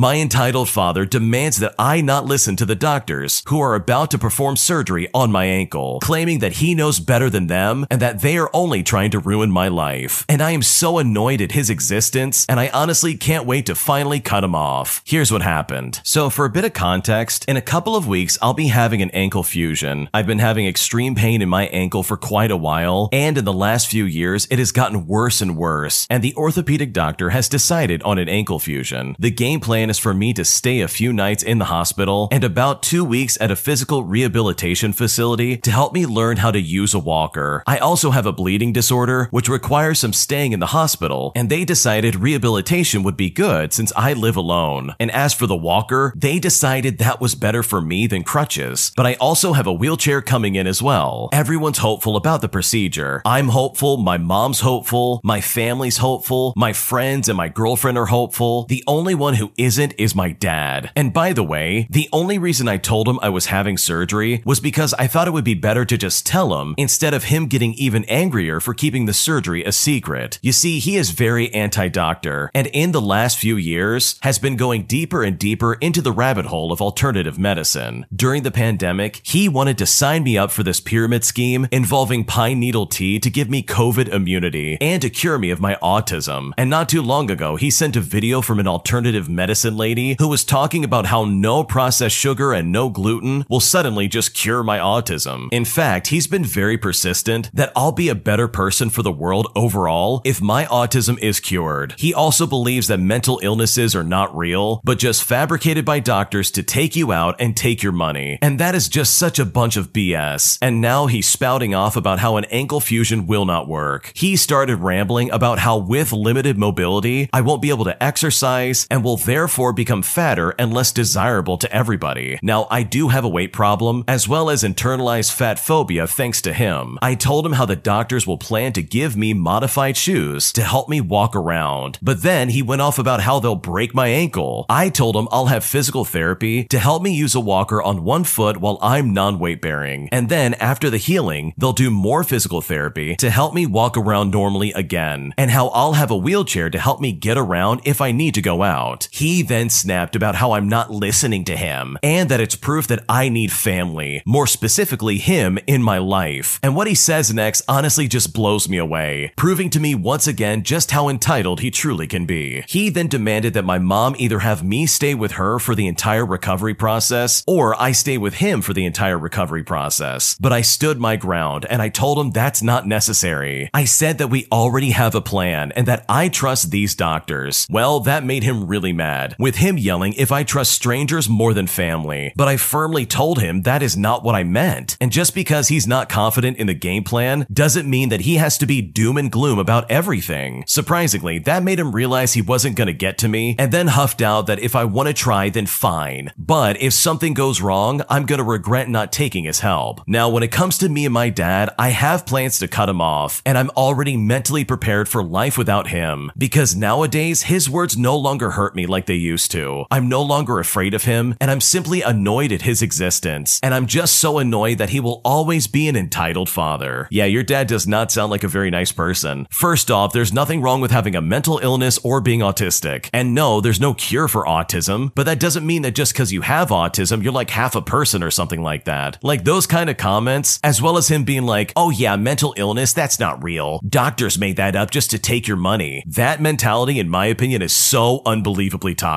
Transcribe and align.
My 0.00 0.16
entitled 0.16 0.70
father 0.70 1.04
demands 1.04 1.58
that 1.58 1.74
I 1.78 2.00
not 2.00 2.24
listen 2.24 2.56
to 2.56 2.64
the 2.64 2.74
doctors 2.74 3.42
who 3.48 3.60
are 3.60 3.74
about 3.74 4.10
to 4.12 4.18
perform 4.18 4.56
surgery 4.56 5.10
on 5.12 5.30
my 5.30 5.44
ankle, 5.44 5.98
claiming 6.00 6.38
that 6.38 6.54
he 6.54 6.74
knows 6.74 6.98
better 6.98 7.28
than 7.28 7.48
them 7.48 7.86
and 7.90 8.00
that 8.00 8.22
they 8.22 8.38
are 8.38 8.48
only 8.54 8.82
trying 8.82 9.10
to 9.10 9.18
ruin 9.18 9.50
my 9.50 9.68
life. 9.68 10.24
And 10.26 10.40
I 10.40 10.52
am 10.52 10.62
so 10.62 10.96
annoyed 10.96 11.42
at 11.42 11.52
his 11.52 11.68
existence, 11.68 12.46
and 12.48 12.58
I 12.58 12.70
honestly 12.70 13.14
can't 13.14 13.44
wait 13.44 13.66
to 13.66 13.74
finally 13.74 14.20
cut 14.20 14.42
him 14.42 14.54
off. 14.54 15.02
Here's 15.04 15.30
what 15.30 15.42
happened. 15.42 16.00
So, 16.02 16.30
for 16.30 16.46
a 16.46 16.50
bit 16.50 16.64
of 16.64 16.72
context, 16.72 17.44
in 17.44 17.58
a 17.58 17.60
couple 17.60 17.94
of 17.94 18.08
weeks, 18.08 18.38
I'll 18.40 18.54
be 18.54 18.68
having 18.68 19.02
an 19.02 19.10
ankle 19.10 19.42
fusion. 19.42 20.08
I've 20.14 20.26
been 20.26 20.38
having 20.38 20.66
extreme 20.66 21.14
pain 21.14 21.42
in 21.42 21.50
my 21.50 21.66
ankle 21.66 22.02
for 22.02 22.16
quite 22.16 22.50
a 22.50 22.56
while, 22.56 23.10
and 23.12 23.36
in 23.36 23.44
the 23.44 23.52
last 23.52 23.88
few 23.88 24.06
years, 24.06 24.48
it 24.50 24.58
has 24.58 24.72
gotten 24.72 25.06
worse 25.06 25.42
and 25.42 25.58
worse, 25.58 26.06
and 26.08 26.24
the 26.24 26.34
orthopedic 26.36 26.94
doctor 26.94 27.28
has 27.28 27.50
decided 27.50 28.02
on 28.04 28.16
an 28.16 28.30
ankle 28.30 28.58
fusion. 28.58 29.14
The 29.18 29.30
game 29.30 29.60
plan 29.60 29.89
is 29.90 29.98
for 29.98 30.14
me 30.14 30.32
to 30.32 30.44
stay 30.44 30.80
a 30.80 30.88
few 30.88 31.12
nights 31.12 31.42
in 31.42 31.58
the 31.58 31.66
hospital 31.66 32.28
and 32.30 32.44
about 32.44 32.82
two 32.82 33.04
weeks 33.04 33.36
at 33.40 33.50
a 33.50 33.56
physical 33.56 34.04
rehabilitation 34.04 34.92
facility 34.92 35.56
to 35.56 35.70
help 35.70 35.92
me 35.92 36.06
learn 36.06 36.38
how 36.38 36.50
to 36.50 36.60
use 36.60 36.94
a 36.94 36.98
walker. 36.98 37.62
I 37.66 37.78
also 37.78 38.12
have 38.12 38.26
a 38.26 38.32
bleeding 38.32 38.72
disorder, 38.72 39.28
which 39.32 39.48
requires 39.48 39.98
some 39.98 40.12
staying 40.12 40.52
in 40.52 40.60
the 40.60 40.66
hospital, 40.66 41.32
and 41.34 41.50
they 41.50 41.64
decided 41.64 42.14
rehabilitation 42.14 43.02
would 43.02 43.16
be 43.16 43.30
good 43.30 43.72
since 43.72 43.92
I 43.96 44.12
live 44.12 44.36
alone. 44.36 44.94
And 45.00 45.10
as 45.10 45.34
for 45.34 45.48
the 45.48 45.56
walker, 45.56 46.12
they 46.16 46.38
decided 46.38 46.98
that 46.98 47.20
was 47.20 47.34
better 47.34 47.62
for 47.62 47.80
me 47.80 48.06
than 48.06 48.22
crutches. 48.22 48.92
But 48.96 49.06
I 49.06 49.14
also 49.14 49.52
have 49.54 49.66
a 49.66 49.72
wheelchair 49.72 50.22
coming 50.22 50.54
in 50.54 50.66
as 50.68 50.80
well. 50.80 51.28
Everyone's 51.32 51.78
hopeful 51.78 52.16
about 52.16 52.40
the 52.40 52.48
procedure. 52.48 53.22
I'm 53.24 53.48
hopeful, 53.48 53.96
my 53.96 54.18
mom's 54.18 54.60
hopeful, 54.60 55.20
my 55.24 55.40
family's 55.40 55.96
hopeful, 55.96 56.52
my 56.56 56.72
friends 56.72 57.28
and 57.28 57.36
my 57.36 57.48
girlfriend 57.48 57.98
are 57.98 58.06
hopeful. 58.06 58.66
The 58.66 58.84
only 58.86 59.14
one 59.14 59.34
who 59.34 59.50
isn't 59.56 59.79
is 59.80 60.14
my 60.14 60.32
dad. 60.32 60.90
And 60.94 61.12
by 61.12 61.32
the 61.32 61.44
way, 61.44 61.86
the 61.90 62.08
only 62.12 62.38
reason 62.38 62.68
I 62.68 62.76
told 62.76 63.08
him 63.08 63.18
I 63.22 63.28
was 63.28 63.46
having 63.46 63.78
surgery 63.78 64.42
was 64.44 64.60
because 64.60 64.94
I 64.94 65.06
thought 65.06 65.28
it 65.28 65.32
would 65.32 65.44
be 65.44 65.54
better 65.54 65.84
to 65.84 65.96
just 65.96 66.26
tell 66.26 66.60
him 66.60 66.74
instead 66.76 67.14
of 67.14 67.24
him 67.24 67.46
getting 67.46 67.74
even 67.74 68.04
angrier 68.04 68.60
for 68.60 68.74
keeping 68.74 69.06
the 69.06 69.14
surgery 69.14 69.64
a 69.64 69.72
secret. 69.72 70.38
You 70.42 70.52
see, 70.52 70.78
he 70.78 70.96
is 70.96 71.10
very 71.10 71.52
anti-doctor, 71.54 72.50
and 72.54 72.66
in 72.68 72.92
the 72.92 73.00
last 73.00 73.38
few 73.38 73.56
years 73.56 74.18
has 74.22 74.38
been 74.38 74.56
going 74.56 74.84
deeper 74.84 75.22
and 75.22 75.38
deeper 75.38 75.74
into 75.74 76.02
the 76.02 76.12
rabbit 76.12 76.46
hole 76.46 76.72
of 76.72 76.82
alternative 76.82 77.38
medicine. 77.38 78.06
During 78.14 78.42
the 78.42 78.50
pandemic, 78.50 79.20
he 79.22 79.48
wanted 79.48 79.78
to 79.78 79.86
sign 79.86 80.24
me 80.24 80.36
up 80.36 80.50
for 80.50 80.62
this 80.62 80.80
pyramid 80.80 81.24
scheme 81.24 81.68
involving 81.70 82.24
pine 82.24 82.58
needle 82.58 82.86
tea 82.86 83.18
to 83.20 83.30
give 83.30 83.48
me 83.48 83.62
COVID 83.62 84.08
immunity 84.08 84.78
and 84.80 85.00
to 85.02 85.10
cure 85.10 85.38
me 85.38 85.50
of 85.50 85.60
my 85.60 85.76
autism. 85.82 86.52
And 86.58 86.68
not 86.68 86.88
too 86.88 87.02
long 87.02 87.30
ago, 87.30 87.56
he 87.56 87.70
sent 87.70 87.96
a 87.96 88.00
video 88.00 88.40
from 88.40 88.58
an 88.58 88.66
alternative 88.66 89.28
medicine 89.28 89.59
lady 89.68 90.16
who 90.18 90.28
was 90.28 90.44
talking 90.44 90.84
about 90.84 91.06
how 91.06 91.24
no 91.24 91.62
processed 91.62 92.16
sugar 92.16 92.52
and 92.52 92.72
no 92.72 92.88
gluten 92.88 93.44
will 93.50 93.60
suddenly 93.60 94.08
just 94.08 94.32
cure 94.32 94.62
my 94.62 94.78
autism. 94.78 95.48
In 95.52 95.64
fact, 95.64 96.06
he's 96.06 96.26
been 96.26 96.44
very 96.44 96.78
persistent 96.78 97.50
that 97.52 97.72
I'll 97.76 97.92
be 97.92 98.08
a 98.08 98.14
better 98.14 98.48
person 98.48 98.88
for 98.88 99.02
the 99.02 99.12
world 99.12 99.50
overall 99.54 100.22
if 100.24 100.40
my 100.40 100.64
autism 100.66 101.18
is 101.18 101.40
cured. 101.40 101.94
He 101.98 102.14
also 102.14 102.46
believes 102.46 102.86
that 102.86 103.00
mental 103.00 103.40
illnesses 103.42 103.94
are 103.94 104.04
not 104.04 104.34
real, 104.36 104.80
but 104.84 104.98
just 104.98 105.22
fabricated 105.22 105.84
by 105.84 106.00
doctors 106.00 106.50
to 106.52 106.62
take 106.62 106.96
you 106.96 107.12
out 107.12 107.36
and 107.38 107.56
take 107.56 107.82
your 107.82 107.92
money. 107.92 108.38
And 108.40 108.58
that 108.58 108.74
is 108.74 108.88
just 108.88 109.16
such 109.16 109.38
a 109.38 109.44
bunch 109.44 109.76
of 109.76 109.92
BS. 109.92 110.58
And 110.62 110.80
now 110.80 111.06
he's 111.06 111.28
spouting 111.28 111.74
off 111.74 111.96
about 111.96 112.20
how 112.20 112.36
an 112.36 112.44
ankle 112.46 112.80
fusion 112.80 113.26
will 113.26 113.44
not 113.44 113.68
work. 113.68 114.12
He 114.14 114.36
started 114.36 114.76
rambling 114.76 115.30
about 115.30 115.58
how 115.58 115.76
with 115.78 116.12
limited 116.12 116.56
mobility, 116.56 117.28
I 117.32 117.42
won't 117.42 117.62
be 117.62 117.70
able 117.70 117.84
to 117.84 118.02
exercise 118.02 118.86
and 118.90 119.04
will 119.04 119.16
therefore 119.16 119.49
become 119.74 120.02
fatter 120.02 120.54
and 120.58 120.72
less 120.72 120.92
desirable 120.92 121.58
to 121.58 121.72
everybody. 121.72 122.38
Now, 122.42 122.66
I 122.70 122.82
do 122.82 123.08
have 123.08 123.24
a 123.24 123.28
weight 123.28 123.52
problem 123.52 124.04
as 124.08 124.28
well 124.28 124.48
as 124.50 124.62
internalized 124.62 125.32
fat 125.32 125.58
phobia 125.58 126.06
thanks 126.06 126.40
to 126.42 126.52
him. 126.52 126.98
I 127.02 127.14
told 127.14 127.44
him 127.44 127.52
how 127.52 127.66
the 127.66 127.76
doctors 127.76 128.26
will 128.26 128.38
plan 128.38 128.72
to 128.74 128.82
give 128.82 129.16
me 129.16 129.34
modified 129.34 129.96
shoes 129.96 130.52
to 130.52 130.62
help 130.62 130.88
me 130.88 131.00
walk 131.00 131.36
around. 131.36 131.98
But 132.00 132.22
then 132.22 132.48
he 132.48 132.62
went 132.62 132.82
off 132.82 132.98
about 132.98 133.20
how 133.20 133.40
they'll 133.40 133.56
break 133.56 133.94
my 133.94 134.08
ankle. 134.08 134.66
I 134.68 134.88
told 134.88 135.16
him 135.16 135.28
I'll 135.30 135.46
have 135.46 135.64
physical 135.64 136.04
therapy 136.04 136.64
to 136.64 136.78
help 136.78 137.02
me 137.02 137.12
use 137.12 137.34
a 137.34 137.40
walker 137.40 137.82
on 137.82 138.04
one 138.04 138.24
foot 138.24 138.58
while 138.58 138.78
I'm 138.80 139.12
non-weight 139.12 139.60
bearing. 139.60 140.08
And 140.10 140.28
then 140.28 140.54
after 140.54 140.90
the 140.90 140.96
healing, 140.96 141.54
they'll 141.56 141.72
do 141.72 141.90
more 141.90 142.24
physical 142.24 142.60
therapy 142.60 143.16
to 143.16 143.30
help 143.30 143.54
me 143.54 143.66
walk 143.66 143.96
around 143.96 144.30
normally 144.30 144.72
again. 144.72 145.34
And 145.36 145.50
how 145.50 145.68
I'll 145.68 145.94
have 145.94 146.10
a 146.10 146.16
wheelchair 146.16 146.70
to 146.70 146.78
help 146.78 147.00
me 147.00 147.12
get 147.12 147.36
around 147.36 147.80
if 147.84 148.00
I 148.00 148.12
need 148.12 148.34
to 148.34 148.42
go 148.42 148.62
out. 148.62 149.08
He 149.10 149.39
then 149.42 149.70
snapped 149.70 150.16
about 150.16 150.34
how 150.36 150.52
I'm 150.52 150.68
not 150.68 150.90
listening 150.90 151.44
to 151.44 151.56
him 151.56 151.98
and 152.02 152.28
that 152.28 152.40
it's 152.40 152.54
proof 152.54 152.86
that 152.88 153.04
I 153.08 153.28
need 153.28 153.52
family, 153.52 154.22
more 154.26 154.46
specifically 154.46 155.18
him 155.18 155.58
in 155.66 155.82
my 155.82 155.98
life. 155.98 156.58
And 156.62 156.76
what 156.76 156.86
he 156.86 156.94
says 156.94 157.32
next 157.32 157.62
honestly 157.68 158.08
just 158.08 158.32
blows 158.32 158.68
me 158.68 158.78
away, 158.78 159.32
proving 159.36 159.70
to 159.70 159.80
me 159.80 159.94
once 159.94 160.26
again 160.26 160.62
just 160.62 160.90
how 160.90 161.08
entitled 161.08 161.60
he 161.60 161.70
truly 161.70 162.06
can 162.06 162.26
be. 162.26 162.64
He 162.68 162.90
then 162.90 163.08
demanded 163.08 163.54
that 163.54 163.64
my 163.64 163.78
mom 163.78 164.14
either 164.18 164.40
have 164.40 164.64
me 164.64 164.86
stay 164.86 165.14
with 165.14 165.32
her 165.32 165.58
for 165.58 165.74
the 165.74 165.86
entire 165.86 166.26
recovery 166.26 166.74
process 166.74 167.42
or 167.46 167.80
I 167.80 167.92
stay 167.92 168.18
with 168.18 168.34
him 168.34 168.62
for 168.62 168.72
the 168.72 168.84
entire 168.84 169.18
recovery 169.18 169.62
process. 169.62 170.36
But 170.40 170.52
I 170.52 170.62
stood 170.62 170.98
my 170.98 171.16
ground 171.16 171.66
and 171.66 171.82
I 171.82 171.88
told 171.88 172.18
him 172.18 172.30
that's 172.30 172.62
not 172.62 172.86
necessary. 172.86 173.70
I 173.74 173.84
said 173.84 174.18
that 174.18 174.28
we 174.28 174.46
already 174.52 174.90
have 174.90 175.14
a 175.14 175.20
plan 175.20 175.72
and 175.72 175.86
that 175.86 176.04
I 176.08 176.28
trust 176.28 176.70
these 176.70 176.94
doctors. 176.94 177.66
Well, 177.70 178.00
that 178.00 178.24
made 178.24 178.42
him 178.42 178.66
really 178.66 178.92
mad, 178.92 179.29
with 179.38 179.56
him 179.56 179.78
yelling 179.78 180.12
if 180.14 180.32
I 180.32 180.42
trust 180.42 180.72
strangers 180.72 181.28
more 181.28 181.54
than 181.54 181.66
family. 181.66 182.32
But 182.36 182.48
I 182.48 182.56
firmly 182.56 183.06
told 183.06 183.40
him 183.40 183.62
that 183.62 183.82
is 183.82 183.96
not 183.96 184.22
what 184.22 184.34
I 184.34 184.44
meant. 184.44 184.96
And 185.00 185.12
just 185.12 185.34
because 185.34 185.68
he's 185.68 185.86
not 185.86 186.08
confident 186.08 186.56
in 186.56 186.66
the 186.66 186.74
game 186.74 187.04
plan 187.04 187.46
doesn't 187.52 187.88
mean 187.88 188.08
that 188.10 188.22
he 188.22 188.36
has 188.36 188.58
to 188.58 188.66
be 188.66 188.82
doom 188.82 189.16
and 189.16 189.30
gloom 189.30 189.58
about 189.58 189.90
everything. 189.90 190.64
Surprisingly, 190.66 191.38
that 191.40 191.62
made 191.62 191.78
him 191.78 191.92
realize 191.92 192.32
he 192.32 192.42
wasn't 192.42 192.76
gonna 192.76 192.92
get 192.92 193.18
to 193.18 193.28
me 193.28 193.56
and 193.58 193.72
then 193.72 193.88
huffed 193.88 194.22
out 194.22 194.46
that 194.46 194.60
if 194.60 194.74
I 194.74 194.84
want 194.84 195.08
to 195.08 195.14
try, 195.14 195.48
then 195.48 195.66
fine. 195.66 196.32
But 196.36 196.80
if 196.80 196.92
something 196.92 197.34
goes 197.34 197.60
wrong, 197.60 198.02
I'm 198.08 198.26
gonna 198.26 198.44
regret 198.44 198.88
not 198.88 199.12
taking 199.12 199.44
his 199.44 199.60
help. 199.60 200.02
Now, 200.06 200.28
when 200.28 200.42
it 200.42 200.52
comes 200.52 200.78
to 200.78 200.88
me 200.88 201.04
and 201.04 201.14
my 201.14 201.30
dad, 201.30 201.70
I 201.78 201.90
have 201.90 202.26
plans 202.26 202.58
to 202.58 202.68
cut 202.68 202.88
him 202.88 203.00
off, 203.00 203.42
and 203.44 203.56
I'm 203.56 203.70
already 203.70 204.16
mentally 204.16 204.64
prepared 204.64 205.08
for 205.08 205.22
life 205.22 205.56
without 205.58 205.88
him 205.88 206.32
because 206.36 206.76
nowadays 206.76 207.42
his 207.42 207.68
words 207.68 207.96
no 207.96 208.16
longer 208.16 208.50
hurt 208.50 208.74
me 208.74 208.86
like 208.86 209.06
they 209.06 209.14
used 209.20 209.50
to. 209.52 209.84
I'm 209.90 210.08
no 210.08 210.22
longer 210.22 210.58
afraid 210.58 210.94
of 210.94 211.04
him, 211.04 211.36
and 211.40 211.50
I'm 211.50 211.60
simply 211.60 212.02
annoyed 212.02 212.52
at 212.52 212.62
his 212.62 212.82
existence. 212.82 213.60
And 213.62 213.74
I'm 213.74 213.86
just 213.86 214.16
so 214.16 214.38
annoyed 214.38 214.78
that 214.78 214.90
he 214.90 215.00
will 215.00 215.20
always 215.24 215.66
be 215.66 215.88
an 215.88 215.96
entitled 215.96 216.48
father. 216.48 217.06
Yeah, 217.10 217.26
your 217.26 217.42
dad 217.42 217.68
does 217.68 217.86
not 217.86 218.10
sound 218.10 218.30
like 218.30 218.44
a 218.44 218.48
very 218.48 218.70
nice 218.70 218.92
person. 218.92 219.46
First 219.50 219.90
off, 219.90 220.12
there's 220.12 220.32
nothing 220.32 220.62
wrong 220.62 220.80
with 220.80 220.90
having 220.90 221.14
a 221.14 221.20
mental 221.20 221.58
illness 221.58 221.98
or 222.02 222.20
being 222.20 222.40
autistic. 222.40 223.10
And 223.12 223.34
no, 223.34 223.60
there's 223.60 223.80
no 223.80 223.94
cure 223.94 224.28
for 224.28 224.44
autism, 224.44 225.12
but 225.14 225.26
that 225.26 225.40
doesn't 225.40 225.66
mean 225.66 225.82
that 225.82 225.94
just 225.94 226.12
because 226.12 226.32
you 226.32 226.40
have 226.42 226.70
autism, 226.70 227.22
you're 227.22 227.32
like 227.32 227.50
half 227.50 227.74
a 227.74 227.82
person 227.82 228.22
or 228.22 228.30
something 228.30 228.62
like 228.62 228.84
that. 228.84 229.18
Like 229.22 229.44
those 229.44 229.66
kind 229.66 229.90
of 229.90 229.96
comments, 229.96 230.58
as 230.64 230.80
well 230.80 230.96
as 230.96 231.08
him 231.08 231.24
being 231.24 231.44
like, 231.44 231.72
oh 231.76 231.90
yeah, 231.90 232.16
mental 232.16 232.54
illness, 232.56 232.92
that's 232.92 233.20
not 233.20 233.42
real. 233.42 233.80
Doctors 233.86 234.38
made 234.38 234.56
that 234.56 234.76
up 234.76 234.90
just 234.90 235.10
to 235.10 235.18
take 235.18 235.46
your 235.46 235.56
money. 235.56 236.02
That 236.06 236.40
mentality, 236.40 236.98
in 236.98 237.08
my 237.08 237.26
opinion, 237.26 237.62
is 237.62 237.72
so 237.72 238.22
unbelievably 238.24 238.94
toxic. 238.94 239.09